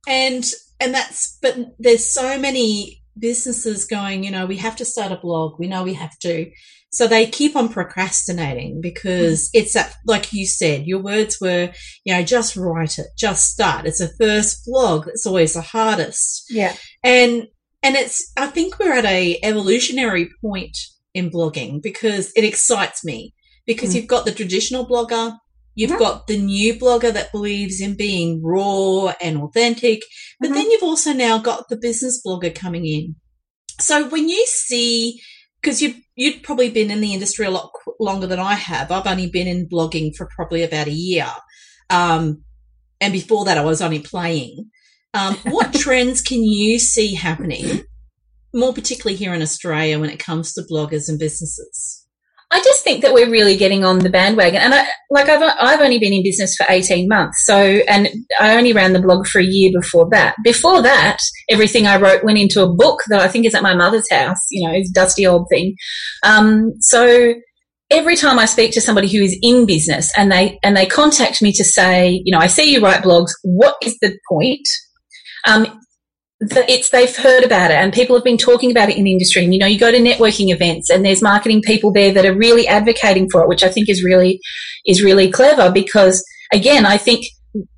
And, 0.07 0.45
and 0.79 0.93
that's, 0.93 1.37
but 1.41 1.57
there's 1.79 2.05
so 2.05 2.37
many 2.39 3.00
businesses 3.17 3.85
going, 3.85 4.23
you 4.23 4.31
know, 4.31 4.45
we 4.45 4.57
have 4.57 4.75
to 4.77 4.85
start 4.85 5.11
a 5.11 5.17
blog. 5.17 5.59
We 5.59 5.67
know 5.67 5.83
we 5.83 5.93
have 5.95 6.17
to. 6.19 6.51
So 6.91 7.07
they 7.07 7.25
keep 7.25 7.55
on 7.55 7.69
procrastinating 7.69 8.81
because 8.81 9.45
mm. 9.45 9.49
it's 9.53 9.73
that, 9.73 9.95
like 10.05 10.33
you 10.33 10.45
said, 10.45 10.85
your 10.85 10.99
words 10.99 11.39
were, 11.39 11.71
you 12.03 12.13
know, 12.13 12.23
just 12.23 12.57
write 12.57 12.99
it, 12.99 13.07
just 13.17 13.49
start. 13.49 13.85
It's 13.85 14.01
a 14.01 14.13
first 14.19 14.65
blog. 14.65 15.07
It's 15.07 15.25
always 15.25 15.53
the 15.53 15.61
hardest. 15.61 16.45
Yeah. 16.49 16.75
And, 17.03 17.47
and 17.81 17.95
it's, 17.95 18.31
I 18.37 18.47
think 18.47 18.77
we're 18.77 18.93
at 18.93 19.05
a 19.05 19.39
evolutionary 19.41 20.29
point 20.41 20.77
in 21.13 21.29
blogging 21.29 21.81
because 21.81 22.31
it 22.35 22.43
excites 22.43 23.05
me 23.05 23.33
because 23.65 23.91
mm. 23.91 23.95
you've 23.95 24.07
got 24.07 24.25
the 24.25 24.33
traditional 24.33 24.85
blogger, 24.85 25.37
You've 25.75 25.91
mm-hmm. 25.91 25.99
got 25.99 26.27
the 26.27 26.37
new 26.37 26.73
blogger 26.75 27.13
that 27.13 27.31
believes 27.31 27.79
in 27.79 27.95
being 27.95 28.41
raw 28.43 29.13
and 29.21 29.37
authentic, 29.41 30.01
but 30.39 30.47
mm-hmm. 30.47 30.55
then 30.55 30.71
you've 30.71 30.83
also 30.83 31.13
now 31.13 31.37
got 31.37 31.69
the 31.69 31.77
business 31.77 32.21
blogger 32.25 32.53
coming 32.53 32.85
in. 32.85 33.15
So 33.79 34.07
when 34.09 34.29
you 34.29 34.45
see 34.45 35.21
because 35.61 35.81
you've 35.81 35.95
you'd 36.15 36.43
probably 36.43 36.69
been 36.69 36.91
in 36.91 37.01
the 37.01 37.13
industry 37.13 37.45
a 37.45 37.51
lot 37.51 37.71
longer 37.99 38.27
than 38.27 38.39
I 38.39 38.55
have. 38.55 38.91
I've 38.91 39.07
only 39.07 39.29
been 39.29 39.47
in 39.47 39.69
blogging 39.69 40.15
for 40.15 40.27
probably 40.35 40.63
about 40.63 40.87
a 40.87 40.91
year, 40.91 41.27
um, 41.89 42.43
and 42.99 43.13
before 43.13 43.45
that, 43.45 43.57
I 43.57 43.63
was 43.63 43.81
only 43.81 43.99
playing. 43.99 44.69
Um, 45.13 45.35
what 45.45 45.73
trends 45.75 46.21
can 46.21 46.43
you 46.43 46.79
see 46.79 47.13
happening, 47.13 47.83
more 48.53 48.73
particularly 48.73 49.17
here 49.17 49.33
in 49.33 49.41
Australia, 49.41 49.99
when 49.99 50.09
it 50.09 50.19
comes 50.19 50.53
to 50.53 50.63
bloggers 50.63 51.09
and 51.09 51.19
businesses? 51.19 52.00
I 52.51 52.59
just 52.59 52.83
think 52.83 53.01
that 53.01 53.13
we're 53.13 53.29
really 53.29 53.55
getting 53.55 53.85
on 53.85 53.99
the 53.99 54.09
bandwagon. 54.09 54.61
And 54.61 54.73
I, 54.73 54.85
like 55.09 55.29
I've, 55.29 55.55
I've 55.59 55.79
only 55.79 55.99
been 55.99 56.11
in 56.11 56.21
business 56.21 56.53
for 56.55 56.65
18 56.67 57.07
months. 57.07 57.45
So, 57.45 57.55
and 57.55 58.09
I 58.41 58.57
only 58.57 58.73
ran 58.73 58.91
the 58.91 59.01
blog 59.01 59.25
for 59.25 59.39
a 59.39 59.45
year 59.45 59.71
before 59.73 60.09
that. 60.11 60.35
Before 60.43 60.81
that, 60.81 61.17
everything 61.49 61.87
I 61.87 61.95
wrote 61.95 62.25
went 62.25 62.37
into 62.37 62.61
a 62.61 62.73
book 62.73 63.03
that 63.07 63.21
I 63.21 63.29
think 63.29 63.45
is 63.45 63.55
at 63.55 63.63
my 63.63 63.73
mother's 63.73 64.09
house, 64.11 64.37
you 64.49 64.67
know, 64.67 64.73
it's 64.75 64.91
dusty 64.91 65.25
old 65.25 65.47
thing. 65.49 65.75
Um, 66.23 66.73
so 66.81 67.35
every 67.89 68.17
time 68.17 68.37
I 68.37 68.45
speak 68.45 68.73
to 68.73 68.81
somebody 68.81 69.07
who 69.07 69.23
is 69.23 69.37
in 69.41 69.65
business 69.65 70.11
and 70.17 70.29
they, 70.29 70.59
and 70.61 70.75
they 70.75 70.85
contact 70.85 71.41
me 71.41 71.53
to 71.53 71.63
say, 71.63 72.21
you 72.25 72.33
know, 72.33 72.39
I 72.39 72.47
see 72.47 72.73
you 72.73 72.83
write 72.83 73.03
blogs. 73.03 73.31
What 73.43 73.75
is 73.81 73.97
the 74.01 74.17
point? 74.29 74.67
Um, 75.47 75.79
it's 76.41 76.89
they've 76.89 77.15
heard 77.15 77.43
about 77.43 77.69
it 77.71 77.75
and 77.75 77.93
people 77.93 78.15
have 78.15 78.23
been 78.23 78.37
talking 78.37 78.71
about 78.71 78.89
it 78.89 78.97
in 78.97 79.03
the 79.03 79.11
industry. 79.11 79.43
And 79.43 79.53
you 79.53 79.59
know 79.59 79.67
you 79.67 79.79
go 79.79 79.91
to 79.91 79.97
networking 79.99 80.53
events 80.53 80.89
and 80.89 81.05
there's 81.05 81.21
marketing 81.21 81.61
people 81.61 81.91
there 81.91 82.13
that 82.13 82.25
are 82.25 82.35
really 82.35 82.67
advocating 82.67 83.29
for 83.29 83.41
it 83.41 83.47
which 83.47 83.63
i 83.63 83.69
think 83.69 83.89
is 83.89 84.03
really 84.03 84.39
is 84.85 85.03
really 85.03 85.31
clever 85.31 85.71
because 85.71 86.23
again 86.51 86.85
i 86.85 86.97
think 86.97 87.25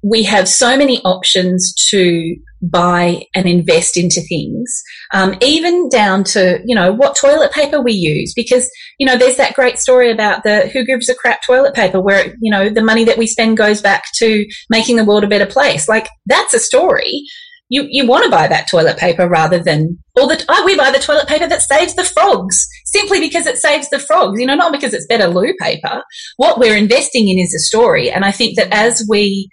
we 0.04 0.21
have 0.23 0.47
so 0.47 0.78
many 0.78 1.02
options 1.02 1.73
to 1.89 2.36
buy 2.62 3.26
and 3.34 3.47
invest 3.47 3.97
into 3.97 4.21
things 4.21 4.84
um, 5.13 5.36
even 5.41 5.89
down 5.89 6.23
to 6.23 6.60
you 6.63 6.76
know 6.76 6.93
what 6.93 7.17
toilet 7.19 7.52
paper 7.52 7.82
we 7.82 7.91
use 7.91 8.34
because 8.36 8.69
you 8.99 9.06
know 9.06 9.17
there's 9.17 9.38
that 9.38 9.56
great 9.56 9.80
story 9.80 10.12
about 10.12 10.43
the 10.43 10.67
who 10.69 10.86
gives 10.86 11.10
a 11.10 11.15
crap 11.15 11.41
toilet 11.41 11.73
paper 11.73 11.99
where 11.99 12.36
you 12.39 12.52
know 12.52 12.69
the 12.69 12.84
money 12.84 13.04
that 13.04 13.17
we 13.17 13.28
spend 13.28 13.58
goes 13.58 13.82
back 13.82 14.06
to 14.13 14.45
making 14.69 14.95
the 14.95 15.06
world 15.06 15.23
a 15.23 15.28
better 15.28 15.45
place. 15.45 15.89
Like 15.89 16.08
that's 16.28 16.54
a 16.54 16.60
story 16.60 17.26
you, 17.73 17.88
you 17.89 18.05
want 18.05 18.23
to 18.23 18.29
buy 18.29 18.47
that 18.47 18.69
toilet 18.69 18.97
paper 18.97 19.27
rather 19.27 19.57
than, 19.57 19.97
all 20.15 20.27
that, 20.27 20.45
oh, 20.47 20.63
we 20.63 20.77
buy 20.77 20.91
the 20.91 20.99
toilet 20.99 21.27
paper 21.27 21.47
that 21.47 21.63
saves 21.63 21.95
the 21.95 22.03
frogs 22.03 22.67
simply 22.86 23.19
because 23.19 23.47
it 23.47 23.57
saves 23.57 23.89
the 23.89 23.97
frogs, 23.97 24.39
you 24.39 24.45
know, 24.45 24.53
not 24.53 24.71
because 24.71 24.93
it's 24.93 25.07
better 25.07 25.27
loo 25.27 25.53
paper. 25.59 26.03
What 26.38 26.59
we're 26.59 26.77
investing 26.77 27.27
in 27.27 27.39
is 27.39 27.53
a 27.53 27.59
story. 27.59 28.12
And 28.12 28.23
I 28.23 28.31
think 28.31 28.57
that 28.57 28.67
as 28.71 29.03
we, 29.09 29.49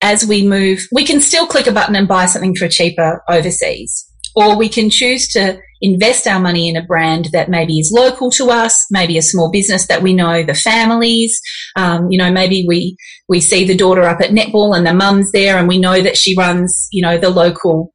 as 0.00 0.24
we 0.24 0.46
move, 0.46 0.86
we 0.92 1.04
can 1.04 1.20
still 1.20 1.46
click 1.46 1.66
a 1.66 1.72
button 1.72 1.94
and 1.94 2.08
buy 2.08 2.24
something 2.24 2.54
for 2.54 2.68
cheaper 2.68 3.22
overseas 3.28 4.08
or 4.34 4.56
we 4.56 4.70
can 4.70 4.88
choose 4.88 5.28
to 5.28 5.60
invest 5.82 6.26
our 6.26 6.40
money 6.40 6.68
in 6.68 6.76
a 6.76 6.84
brand 6.84 7.26
that 7.32 7.50
maybe 7.50 7.78
is 7.78 7.92
local 7.94 8.30
to 8.30 8.50
us, 8.50 8.86
maybe 8.90 9.18
a 9.18 9.22
small 9.22 9.50
business 9.50 9.86
that 9.88 10.02
we 10.02 10.14
know 10.14 10.42
the 10.42 10.54
families. 10.54 11.38
Um, 11.76 12.08
you 12.10 12.16
know, 12.16 12.30
maybe 12.30 12.64
we 12.66 12.96
we 13.28 13.40
see 13.40 13.66
the 13.66 13.76
daughter 13.76 14.04
up 14.04 14.20
at 14.20 14.30
netball 14.30 14.76
and 14.76 14.86
the 14.86 14.94
mum's 14.94 15.30
there, 15.32 15.58
and 15.58 15.68
we 15.68 15.78
know 15.78 16.00
that 16.00 16.16
she 16.16 16.36
runs, 16.36 16.88
you 16.92 17.02
know, 17.02 17.18
the 17.18 17.30
local 17.30 17.92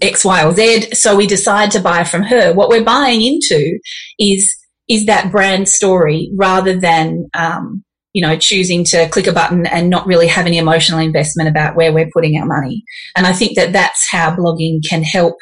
X, 0.00 0.24
Y, 0.24 0.44
or 0.44 0.52
Z. 0.52 0.94
So 0.94 1.16
we 1.16 1.26
decide 1.26 1.72
to 1.72 1.80
buy 1.80 2.04
from 2.04 2.22
her. 2.22 2.54
What 2.54 2.70
we're 2.70 2.84
buying 2.84 3.22
into 3.22 3.78
is 4.18 4.54
is 4.88 5.06
that 5.06 5.32
brand 5.32 5.68
story 5.68 6.30
rather 6.36 6.78
than 6.78 7.28
um, 7.34 7.82
you 8.16 8.22
know, 8.22 8.38
choosing 8.38 8.82
to 8.82 9.06
click 9.10 9.26
a 9.26 9.32
button 9.32 9.66
and 9.66 9.90
not 9.90 10.06
really 10.06 10.26
have 10.26 10.46
any 10.46 10.56
emotional 10.56 10.98
investment 10.98 11.50
about 11.50 11.76
where 11.76 11.92
we're 11.92 12.08
putting 12.14 12.38
our 12.38 12.46
money. 12.46 12.82
And 13.14 13.26
I 13.26 13.34
think 13.34 13.56
that 13.56 13.74
that's 13.74 14.08
how 14.10 14.34
blogging 14.34 14.78
can 14.88 15.02
help 15.02 15.36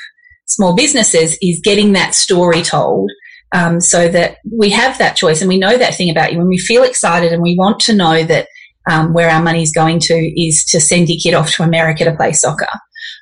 small 0.47 0.75
businesses 0.75 1.39
is 1.43 1.61
getting 1.63 1.93
that 1.93 2.15
story 2.15 2.63
told. 2.63 3.11
Um, 3.53 3.81
so 3.81 4.09
that 4.09 4.39
we 4.51 4.71
have 4.71 4.99
that 4.99 5.15
choice 5.15 5.41
and 5.41 5.49
we 5.49 5.59
know 5.59 5.79
that 5.79 5.95
thing 5.95 6.11
about 6.11 6.33
you 6.33 6.41
and 6.41 6.49
we 6.49 6.59
feel 6.59 6.83
excited 6.83 7.33
and 7.33 7.41
we 7.41 7.55
want 7.57 7.79
to 7.81 7.95
know 7.95 8.25
that 8.25 8.49
um, 8.91 9.13
where 9.13 9.31
our 9.31 9.41
money 9.41 9.63
is 9.63 9.71
going 9.71 10.01
to 10.01 10.15
is 10.15 10.65
to 10.71 10.81
send 10.81 11.09
your 11.09 11.21
kid 11.23 11.35
off 11.35 11.53
to 11.55 11.63
America 11.63 12.05
to 12.05 12.17
play 12.17 12.33
soccer, 12.33 12.67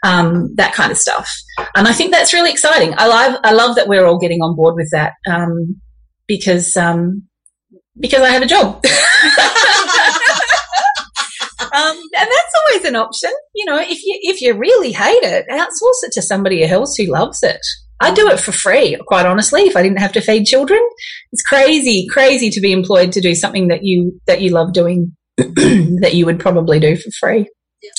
um, 0.03 0.55
that 0.55 0.73
kind 0.73 0.91
of 0.91 0.97
stuff. 0.97 1.31
And 1.77 1.87
I 1.87 1.93
think 1.93 2.13
that's 2.13 2.33
really 2.33 2.51
exciting. 2.51 2.95
I 2.97 3.09
love, 3.09 3.41
I 3.45 3.53
love 3.53 3.77
that 3.77 3.89
we're 3.89 4.07
all 4.07 4.19
getting 4.19 4.41
on 4.41 4.57
board 4.57 4.75
with 4.75 4.89
that 4.93 5.13
um, 5.29 5.81
because 6.27 6.79
um, 6.79 7.29
because 7.99 8.23
I 8.23 8.31
have 8.31 8.43
a 8.43 8.47
job. 8.47 8.83
um, 11.75 11.97
and 11.97 12.29
that's 12.29 12.55
always 12.67 12.85
an 12.85 12.97
option. 12.97 13.31
You 13.55 13.67
know, 13.67 13.79
if 13.79 14.03
you 14.05 14.19
if 14.23 14.41
you 14.41 14.55
really 14.55 14.93
hate 14.93 15.23
it, 15.23 15.47
outsource 15.51 16.07
it 16.07 16.13
to 16.13 16.23
somebody 16.23 16.65
else 16.65 16.97
who 16.97 17.07
loves 17.07 17.43
it. 17.43 17.61
I'd 18.01 18.15
do 18.15 18.29
it 18.29 18.41
for 18.41 18.51
free, 18.51 18.99
quite 19.07 19.27
honestly, 19.27 19.63
if 19.63 19.77
I 19.77 19.83
didn't 19.83 20.01
have 20.01 20.13
to 20.13 20.21
feed 20.21 20.45
children. 20.45 20.81
It's 21.31 21.43
crazy, 21.43 22.07
crazy 22.11 22.51
to 22.51 22.61
be 22.61 22.73
employed 22.73 23.13
to 23.13 23.21
do 23.21 23.35
something 23.35 23.69
that 23.69 23.85
you 23.85 24.21
that 24.27 24.41
you 24.41 24.51
love 24.51 24.73
doing 24.73 25.17
that 25.37 26.13
you 26.13 26.27
would 26.27 26.41
probably 26.41 26.81
do 26.81 26.97
for 26.97 27.11
free. 27.19 27.49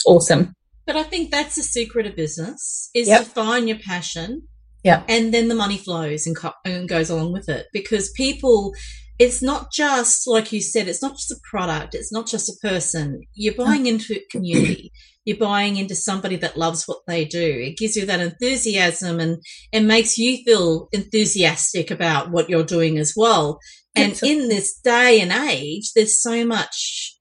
Awesome. 0.06 0.54
But 0.86 0.98
I 0.98 1.04
think 1.04 1.32
that's 1.32 1.56
the 1.56 1.64
secret 1.64 2.06
of 2.06 2.16
business 2.16 2.90
is 2.94 3.08
yep. 3.08 3.24
to 3.24 3.30
find 3.30 3.68
your 3.68 3.80
passion. 3.80 4.44
Yeah. 4.84 5.04
And 5.08 5.34
then 5.34 5.48
the 5.48 5.56
money 5.56 5.78
flows 5.78 6.28
and, 6.28 6.36
co- 6.36 6.52
and 6.66 6.90
goes 6.90 7.10
along 7.10 7.32
with 7.32 7.48
it 7.48 7.68
because 7.72 8.12
people 8.12 8.74
it's 9.20 9.42
not 9.42 9.72
just 9.72 10.28
like 10.28 10.52
you 10.52 10.62
said 10.62 10.88
it's 10.88 11.02
not 11.02 11.14
just 11.14 11.32
a 11.32 11.40
product 11.50 11.94
it's 11.96 12.12
not 12.12 12.28
just 12.28 12.50
a 12.50 12.68
person. 12.68 13.22
You're 13.36 13.54
buying 13.54 13.86
into 13.88 14.20
community. 14.32 14.92
You're 15.26 15.38
buying 15.38 15.78
into 15.78 15.96
somebody 15.96 16.36
that 16.38 16.58
loves 16.58 16.84
what 16.86 17.00
they 17.08 17.24
do. 17.24 17.40
It 17.40 17.78
gives 17.78 17.96
you 17.96 18.06
that 18.06 18.20
enthusiasm 18.20 19.20
and 19.20 19.38
it 19.72 19.82
makes 19.82 20.18
you 20.18 20.44
feel 20.44 20.90
enthusiastic 20.92 21.92
about 21.92 22.32
what 22.32 22.50
you're 22.50 22.66
doing 22.66 22.98
as 22.98 23.14
well. 23.16 23.60
And 23.96 24.20
in 24.24 24.50
this 24.50 24.78
day 24.84 25.22
and 25.22 25.32
age 25.32 25.92
there's 25.96 26.22
so 26.22 26.46
much 26.46 27.18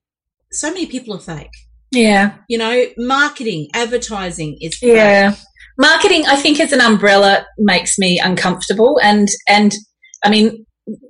so 0.51 0.69
many 0.69 0.85
people 0.85 1.15
are 1.15 1.19
fake. 1.19 1.51
Yeah. 1.91 2.37
You 2.49 2.57
know 2.57 2.85
marketing 2.97 3.69
advertising 3.73 4.57
is 4.61 4.77
fake. 4.77 4.95
yeah. 4.95 5.35
Marketing 5.77 6.23
i 6.27 6.35
think 6.35 6.59
as 6.59 6.71
an 6.71 6.81
umbrella 6.81 7.45
makes 7.57 7.97
me 7.97 8.19
uncomfortable 8.19 8.99
and 9.01 9.27
and 9.49 9.73
i 10.23 10.29
mean 10.29 10.65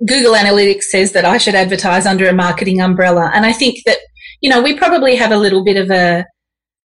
Google 0.06 0.34
Analytics 0.34 0.82
says 0.82 1.12
that 1.12 1.24
I 1.24 1.38
should 1.38 1.54
advertise 1.54 2.06
under 2.06 2.28
a 2.28 2.34
marketing 2.34 2.80
umbrella. 2.80 3.30
And 3.34 3.44
I 3.44 3.52
think 3.52 3.78
that, 3.86 3.98
you 4.40 4.50
know, 4.50 4.62
we 4.62 4.76
probably 4.76 5.16
have 5.16 5.32
a 5.32 5.38
little 5.38 5.64
bit 5.64 5.76
of 5.76 5.90
a, 5.90 6.24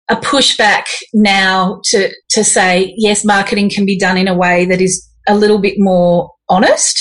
a 0.10 0.16
pushback 0.16 0.86
now 1.14 1.82
to, 1.86 2.10
to 2.32 2.44
say, 2.44 2.94
yes, 2.98 3.26
marketing 3.26 3.70
can 3.70 3.86
be 3.86 3.98
done 3.98 4.18
in 4.18 4.28
a 4.28 4.38
way 4.38 4.66
that 4.66 4.82
is 4.82 5.06
a 5.28 5.36
little 5.36 5.60
bit 5.60 5.76
more 5.78 6.32
honest. 6.48 7.00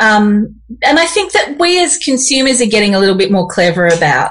Um, 0.00 0.54
and 0.84 0.98
I 0.98 1.06
think 1.06 1.32
that 1.32 1.58
we 1.58 1.82
as 1.82 1.98
consumers 1.98 2.62
are 2.62 2.66
getting 2.66 2.94
a 2.94 3.00
little 3.00 3.16
bit 3.16 3.30
more 3.30 3.48
clever 3.48 3.86
about 3.86 4.30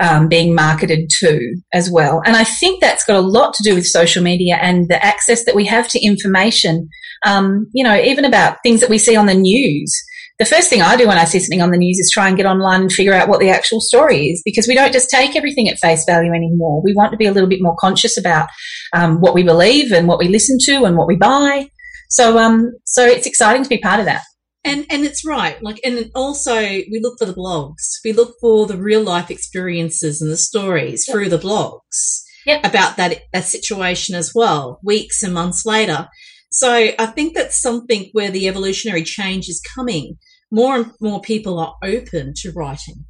um, 0.00 0.28
being 0.28 0.54
marketed 0.54 1.08
to 1.20 1.56
as 1.72 1.90
well. 1.90 2.20
And 2.26 2.36
I 2.36 2.44
think 2.44 2.80
that's 2.80 3.04
got 3.04 3.16
a 3.16 3.20
lot 3.20 3.54
to 3.54 3.62
do 3.62 3.74
with 3.74 3.86
social 3.86 4.22
media 4.22 4.58
and 4.60 4.88
the 4.88 5.04
access 5.04 5.44
that 5.44 5.54
we 5.54 5.64
have 5.66 5.88
to 5.88 6.04
information. 6.04 6.88
Um, 7.24 7.68
you 7.72 7.84
know, 7.84 7.96
even 7.96 8.24
about 8.24 8.58
things 8.62 8.80
that 8.80 8.90
we 8.90 8.98
see 8.98 9.16
on 9.16 9.26
the 9.26 9.34
news. 9.34 9.94
The 10.38 10.44
first 10.44 10.68
thing 10.68 10.82
I 10.82 10.96
do 10.96 11.06
when 11.06 11.18
I 11.18 11.24
see 11.24 11.38
something 11.38 11.62
on 11.62 11.70
the 11.70 11.78
news 11.78 11.98
is 11.98 12.10
try 12.12 12.26
and 12.26 12.36
get 12.36 12.46
online 12.46 12.82
and 12.82 12.92
figure 12.92 13.12
out 13.12 13.28
what 13.28 13.38
the 13.38 13.50
actual 13.50 13.80
story 13.80 14.26
is 14.26 14.42
because 14.44 14.66
we 14.66 14.74
don't 14.74 14.92
just 14.92 15.08
take 15.08 15.36
everything 15.36 15.68
at 15.68 15.78
face 15.78 16.04
value 16.04 16.32
anymore. 16.32 16.82
We 16.82 16.92
want 16.92 17.12
to 17.12 17.16
be 17.16 17.26
a 17.26 17.32
little 17.32 17.48
bit 17.48 17.62
more 17.62 17.76
conscious 17.78 18.18
about 18.18 18.48
um, 18.92 19.20
what 19.20 19.34
we 19.34 19.44
believe 19.44 19.92
and 19.92 20.08
what 20.08 20.18
we 20.18 20.26
listen 20.26 20.58
to 20.62 20.84
and 20.84 20.96
what 20.96 21.06
we 21.06 21.14
buy. 21.14 21.68
So, 22.10 22.38
um, 22.38 22.72
so 22.84 23.06
it's 23.06 23.26
exciting 23.26 23.62
to 23.62 23.68
be 23.68 23.78
part 23.78 24.00
of 24.00 24.06
that. 24.06 24.22
And 24.64 24.86
and 24.88 25.04
it's 25.04 25.26
right. 25.26 25.62
Like 25.62 25.78
and 25.84 26.10
also 26.14 26.56
we 26.56 26.98
look 27.00 27.18
for 27.18 27.26
the 27.26 27.34
blogs. 27.34 27.98
We 28.04 28.12
look 28.12 28.34
for 28.40 28.66
the 28.66 28.78
real 28.78 29.02
life 29.02 29.30
experiences 29.30 30.22
and 30.22 30.30
the 30.30 30.38
stories 30.38 31.04
yep. 31.06 31.14
through 31.14 31.28
the 31.28 31.38
blogs 31.38 32.22
yep. 32.46 32.64
about 32.64 32.96
that 32.96 33.20
that 33.32 33.44
situation 33.44 34.14
as 34.14 34.32
well, 34.34 34.80
weeks 34.82 35.22
and 35.22 35.34
months 35.34 35.64
later. 35.66 36.08
So 36.54 36.70
I 36.72 37.06
think 37.06 37.34
that's 37.34 37.60
something 37.60 38.10
where 38.12 38.30
the 38.30 38.46
evolutionary 38.46 39.02
change 39.02 39.48
is 39.48 39.60
coming. 39.74 40.18
More 40.52 40.76
and 40.76 40.92
more 41.00 41.20
people 41.20 41.58
are 41.58 41.74
open 41.82 42.32
to 42.36 42.52
writing 42.52 43.06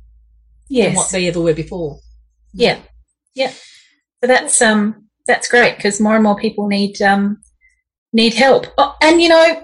yes. 0.70 0.87
than 0.87 0.96
what 0.96 1.11
they 1.11 1.28
ever 1.28 1.40
were 1.40 1.52
before. 1.52 1.98
Yeah. 2.54 2.78
Yeah. 3.35 3.50
So 3.50 4.28
that's 4.28 4.62
um 4.62 5.09
that's 5.26 5.48
great 5.48 5.76
because 5.76 6.00
more 6.00 6.14
and 6.14 6.24
more 6.24 6.38
people 6.38 6.68
need 6.68 7.02
um 7.02 7.37
need 8.14 8.33
help. 8.33 8.66
Oh, 8.78 8.94
and 9.02 9.20
you 9.20 9.28
know, 9.28 9.62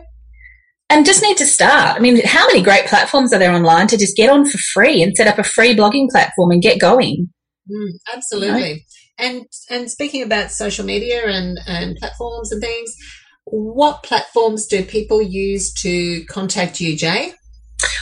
and 0.90 1.06
just 1.06 1.22
need 1.22 1.38
to 1.38 1.46
start. 1.46 1.96
I 1.96 2.00
mean, 2.00 2.20
how 2.22 2.46
many 2.48 2.62
great 2.62 2.86
platforms 2.86 3.32
are 3.32 3.38
there 3.38 3.54
online 3.54 3.86
to 3.86 3.96
just 3.96 4.16
get 4.16 4.28
on 4.28 4.44
for 4.44 4.58
free 4.74 5.02
and 5.02 5.16
set 5.16 5.26
up 5.26 5.38
a 5.38 5.44
free 5.44 5.74
blogging 5.74 6.10
platform 6.10 6.50
and 6.50 6.60
get 6.60 6.78
going? 6.80 7.30
Mm, 7.70 7.92
absolutely. 8.14 8.68
You 8.68 8.74
know? 8.74 8.80
And 9.18 9.46
and 9.70 9.90
speaking 9.90 10.22
about 10.22 10.50
social 10.50 10.84
media 10.84 11.26
and, 11.26 11.58
and 11.66 11.96
platforms 11.96 12.52
and 12.52 12.60
things, 12.60 12.94
what 13.44 14.02
platforms 14.02 14.66
do 14.66 14.84
people 14.84 15.20
use 15.20 15.72
to 15.74 16.24
contact 16.26 16.80
you, 16.80 16.96
Jay? 16.96 17.32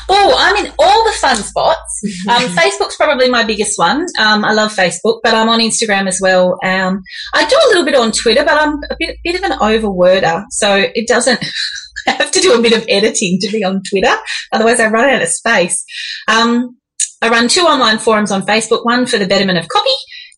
Oh, 0.08 0.34
I'm 0.38 0.64
in 0.64 0.72
all 0.78 1.04
the 1.04 1.12
fun 1.12 1.36
spots. 1.36 1.84
Um, 2.28 2.42
Facebook's 2.50 2.96
probably 2.96 3.30
my 3.30 3.42
biggest 3.42 3.78
one. 3.78 4.06
Um, 4.18 4.44
I 4.44 4.52
love 4.52 4.74
Facebook, 4.74 5.20
but 5.22 5.34
I'm 5.34 5.48
on 5.48 5.60
Instagram 5.60 6.06
as 6.06 6.20
well. 6.22 6.58
Um, 6.62 7.02
I 7.34 7.46
do 7.46 7.56
a 7.56 7.68
little 7.68 7.84
bit 7.84 7.94
on 7.94 8.12
Twitter, 8.12 8.44
but 8.44 8.54
I'm 8.54 8.74
a 8.90 8.96
bit, 8.98 9.16
bit 9.24 9.36
of 9.36 9.50
an 9.50 9.58
overworder, 9.58 10.44
so 10.50 10.76
it 10.94 11.08
doesn't. 11.08 11.44
I 12.06 12.12
have 12.12 12.30
to 12.32 12.40
do 12.40 12.54
a 12.54 12.62
bit 12.62 12.72
of 12.72 12.84
editing 12.88 13.38
to 13.40 13.50
be 13.50 13.64
on 13.64 13.82
Twitter, 13.82 14.14
otherwise 14.52 14.80
I 14.80 14.88
run 14.88 15.08
out 15.08 15.22
of 15.22 15.28
space. 15.28 15.84
Um, 16.28 16.76
I 17.20 17.30
run 17.30 17.48
two 17.48 17.62
online 17.62 17.98
forums 17.98 18.30
on 18.30 18.42
Facebook, 18.42 18.84
one 18.84 19.06
for 19.06 19.18
the 19.18 19.26
betterment 19.26 19.58
of 19.58 19.68
copy, 19.68 19.90